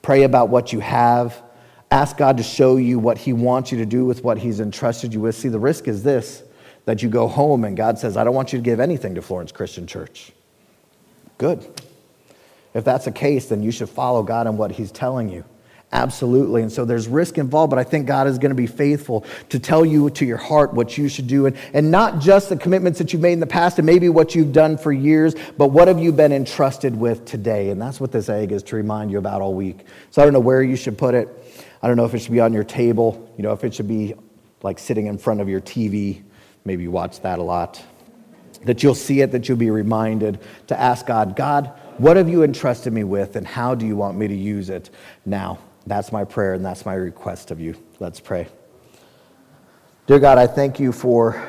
Pray 0.00 0.22
about 0.22 0.48
what 0.48 0.72
you 0.72 0.80
have. 0.80 1.42
Ask 1.90 2.16
God 2.16 2.36
to 2.36 2.42
show 2.42 2.76
you 2.76 2.98
what 2.98 3.18
He 3.18 3.32
wants 3.32 3.72
you 3.72 3.78
to 3.78 3.86
do 3.86 4.04
with 4.04 4.22
what 4.22 4.38
He's 4.38 4.60
entrusted 4.60 5.12
you 5.12 5.20
with. 5.20 5.34
See, 5.34 5.48
the 5.48 5.58
risk 5.58 5.88
is 5.88 6.02
this 6.02 6.42
that 6.84 7.02
you 7.02 7.10
go 7.10 7.28
home 7.28 7.64
and 7.64 7.76
God 7.76 7.98
says, 7.98 8.16
I 8.16 8.24
don't 8.24 8.34
want 8.34 8.54
you 8.54 8.58
to 8.58 8.62
give 8.62 8.80
anything 8.80 9.14
to 9.16 9.20
Florence 9.20 9.52
Christian 9.52 9.86
Church. 9.86 10.32
Good. 11.38 11.66
If 12.74 12.84
that's 12.84 13.06
the 13.06 13.12
case, 13.12 13.46
then 13.46 13.62
you 13.62 13.70
should 13.70 13.88
follow 13.88 14.22
God 14.22 14.46
and 14.46 14.58
what 14.58 14.72
He's 14.72 14.92
telling 14.92 15.28
you. 15.28 15.44
Absolutely. 15.90 16.60
And 16.60 16.70
so 16.70 16.84
there's 16.84 17.08
risk 17.08 17.38
involved, 17.38 17.70
but 17.70 17.78
I 17.78 17.84
think 17.84 18.06
God 18.06 18.26
is 18.26 18.38
going 18.38 18.50
to 18.50 18.54
be 18.54 18.66
faithful 18.66 19.24
to 19.48 19.58
tell 19.58 19.86
you 19.86 20.10
to 20.10 20.26
your 20.26 20.36
heart 20.36 20.74
what 20.74 20.98
you 20.98 21.08
should 21.08 21.26
do. 21.26 21.46
And, 21.46 21.56
and 21.72 21.90
not 21.90 22.20
just 22.20 22.50
the 22.50 22.58
commitments 22.58 22.98
that 22.98 23.12
you've 23.12 23.22
made 23.22 23.32
in 23.32 23.40
the 23.40 23.46
past 23.46 23.78
and 23.78 23.86
maybe 23.86 24.10
what 24.10 24.34
you've 24.34 24.52
done 24.52 24.76
for 24.76 24.92
years, 24.92 25.34
but 25.56 25.68
what 25.68 25.88
have 25.88 25.98
you 25.98 26.12
been 26.12 26.30
entrusted 26.30 26.94
with 26.94 27.24
today? 27.24 27.70
And 27.70 27.80
that's 27.80 28.00
what 28.00 28.12
this 28.12 28.28
egg 28.28 28.52
is 28.52 28.62
to 28.64 28.76
remind 28.76 29.10
you 29.10 29.16
about 29.16 29.40
all 29.40 29.54
week. 29.54 29.86
So 30.10 30.20
I 30.20 30.26
don't 30.26 30.34
know 30.34 30.40
where 30.40 30.62
you 30.62 30.76
should 30.76 30.98
put 30.98 31.14
it. 31.14 31.28
I 31.82 31.86
don't 31.86 31.96
know 31.96 32.04
if 32.04 32.12
it 32.12 32.18
should 32.18 32.32
be 32.32 32.40
on 32.40 32.52
your 32.52 32.64
table, 32.64 33.32
you 33.38 33.42
know, 33.42 33.52
if 33.52 33.64
it 33.64 33.72
should 33.72 33.88
be 33.88 34.14
like 34.62 34.78
sitting 34.78 35.06
in 35.06 35.16
front 35.16 35.40
of 35.40 35.48
your 35.48 35.62
TV. 35.62 36.22
Maybe 36.66 36.82
you 36.82 36.90
watch 36.90 37.22
that 37.22 37.38
a 37.38 37.42
lot. 37.42 37.82
That 38.64 38.82
you'll 38.82 38.94
see 38.94 39.20
it, 39.20 39.32
that 39.32 39.48
you'll 39.48 39.58
be 39.58 39.70
reminded 39.70 40.40
to 40.66 40.78
ask 40.78 41.06
God, 41.06 41.36
God, 41.36 41.72
what 41.98 42.16
have 42.16 42.28
you 42.28 42.42
entrusted 42.42 42.92
me 42.92 43.04
with, 43.04 43.36
and 43.36 43.46
how 43.46 43.74
do 43.74 43.86
you 43.86 43.96
want 43.96 44.16
me 44.16 44.28
to 44.28 44.34
use 44.34 44.70
it 44.70 44.90
now? 45.24 45.58
That's 45.86 46.12
my 46.12 46.24
prayer 46.24 46.54
and 46.54 46.64
that's 46.64 46.84
my 46.84 46.94
request 46.94 47.50
of 47.50 47.60
you. 47.60 47.74
Let's 47.98 48.20
pray. 48.20 48.48
Dear 50.06 50.18
God, 50.18 50.38
I 50.38 50.46
thank 50.46 50.78
you 50.78 50.92
for 50.92 51.46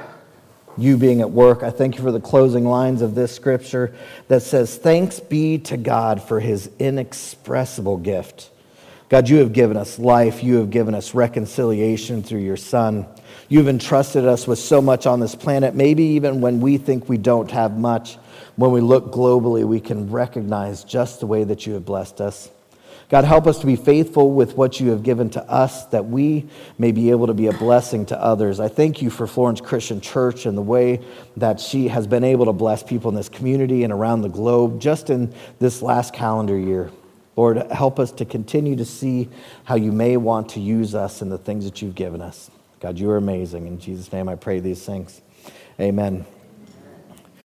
you 0.77 0.97
being 0.97 1.21
at 1.21 1.29
work. 1.29 1.61
I 1.61 1.71
thank 1.71 1.97
you 1.97 2.03
for 2.03 2.11
the 2.11 2.21
closing 2.21 2.65
lines 2.65 3.01
of 3.01 3.15
this 3.15 3.35
scripture 3.35 3.93
that 4.27 4.41
says, 4.41 4.77
Thanks 4.77 5.19
be 5.19 5.57
to 5.59 5.77
God 5.77 6.21
for 6.21 6.39
his 6.39 6.69
inexpressible 6.79 7.97
gift. 7.97 8.49
God, 9.09 9.27
you 9.27 9.37
have 9.37 9.53
given 9.53 9.75
us 9.75 9.97
life. 9.97 10.43
You 10.43 10.57
have 10.57 10.69
given 10.69 10.93
us 10.93 11.15
reconciliation 11.15 12.21
through 12.21 12.41
your 12.41 12.57
Son. 12.57 13.07
You've 13.47 13.67
entrusted 13.67 14.25
us 14.25 14.45
with 14.45 14.59
so 14.59 14.81
much 14.83 15.07
on 15.07 15.19
this 15.19 15.33
planet, 15.33 15.73
maybe 15.73 16.03
even 16.03 16.41
when 16.41 16.61
we 16.61 16.77
think 16.77 17.09
we 17.09 17.17
don't 17.17 17.49
have 17.49 17.75
much. 17.75 18.17
When 18.55 18.71
we 18.71 18.81
look 18.81 19.11
globally, 19.11 19.65
we 19.65 19.79
can 19.79 20.11
recognize 20.11 20.83
just 20.83 21.21
the 21.21 21.25
way 21.25 21.43
that 21.43 21.65
you 21.65 21.73
have 21.73 21.85
blessed 21.85 22.21
us. 22.21 22.51
God, 23.09 23.25
help 23.25 23.47
us 23.47 23.57
to 23.61 23.65
be 23.65 23.75
faithful 23.75 24.31
with 24.31 24.55
what 24.55 24.79
you 24.79 24.91
have 24.91 25.01
given 25.01 25.31
to 25.31 25.43
us 25.49 25.87
that 25.87 26.05
we 26.05 26.47
may 26.77 26.91
be 26.91 27.09
able 27.09 27.25
to 27.25 27.33
be 27.33 27.47
a 27.47 27.53
blessing 27.53 28.05
to 28.07 28.21
others. 28.21 28.59
I 28.59 28.67
thank 28.67 29.01
you 29.01 29.09
for 29.09 29.25
Florence 29.25 29.61
Christian 29.61 29.99
Church 29.99 30.45
and 30.45 30.55
the 30.55 30.61
way 30.61 31.03
that 31.35 31.59
she 31.59 31.87
has 31.87 32.05
been 32.05 32.23
able 32.23 32.45
to 32.45 32.53
bless 32.53 32.83
people 32.83 33.09
in 33.09 33.15
this 33.15 33.29
community 33.29 33.83
and 33.83 33.91
around 33.91 34.21
the 34.21 34.29
globe 34.29 34.79
just 34.79 35.09
in 35.09 35.33
this 35.57 35.81
last 35.81 36.13
calendar 36.13 36.55
year. 36.55 36.91
Lord, 37.39 37.71
help 37.71 37.99
us 37.99 38.11
to 38.11 38.25
continue 38.25 38.75
to 38.75 38.83
see 38.83 39.29
how 39.63 39.75
you 39.75 39.93
may 39.93 40.17
want 40.17 40.49
to 40.49 40.59
use 40.59 40.93
us 40.93 41.21
in 41.21 41.29
the 41.29 41.37
things 41.37 41.63
that 41.63 41.81
you've 41.81 41.95
given 41.95 42.21
us. 42.21 42.51
God, 42.81 42.99
you 42.99 43.09
are 43.11 43.15
amazing. 43.15 43.65
In 43.65 43.79
Jesus' 43.79 44.11
name 44.11 44.27
I 44.27 44.35
pray 44.35 44.59
these 44.59 44.85
things. 44.85 45.21
Amen. 45.79 46.25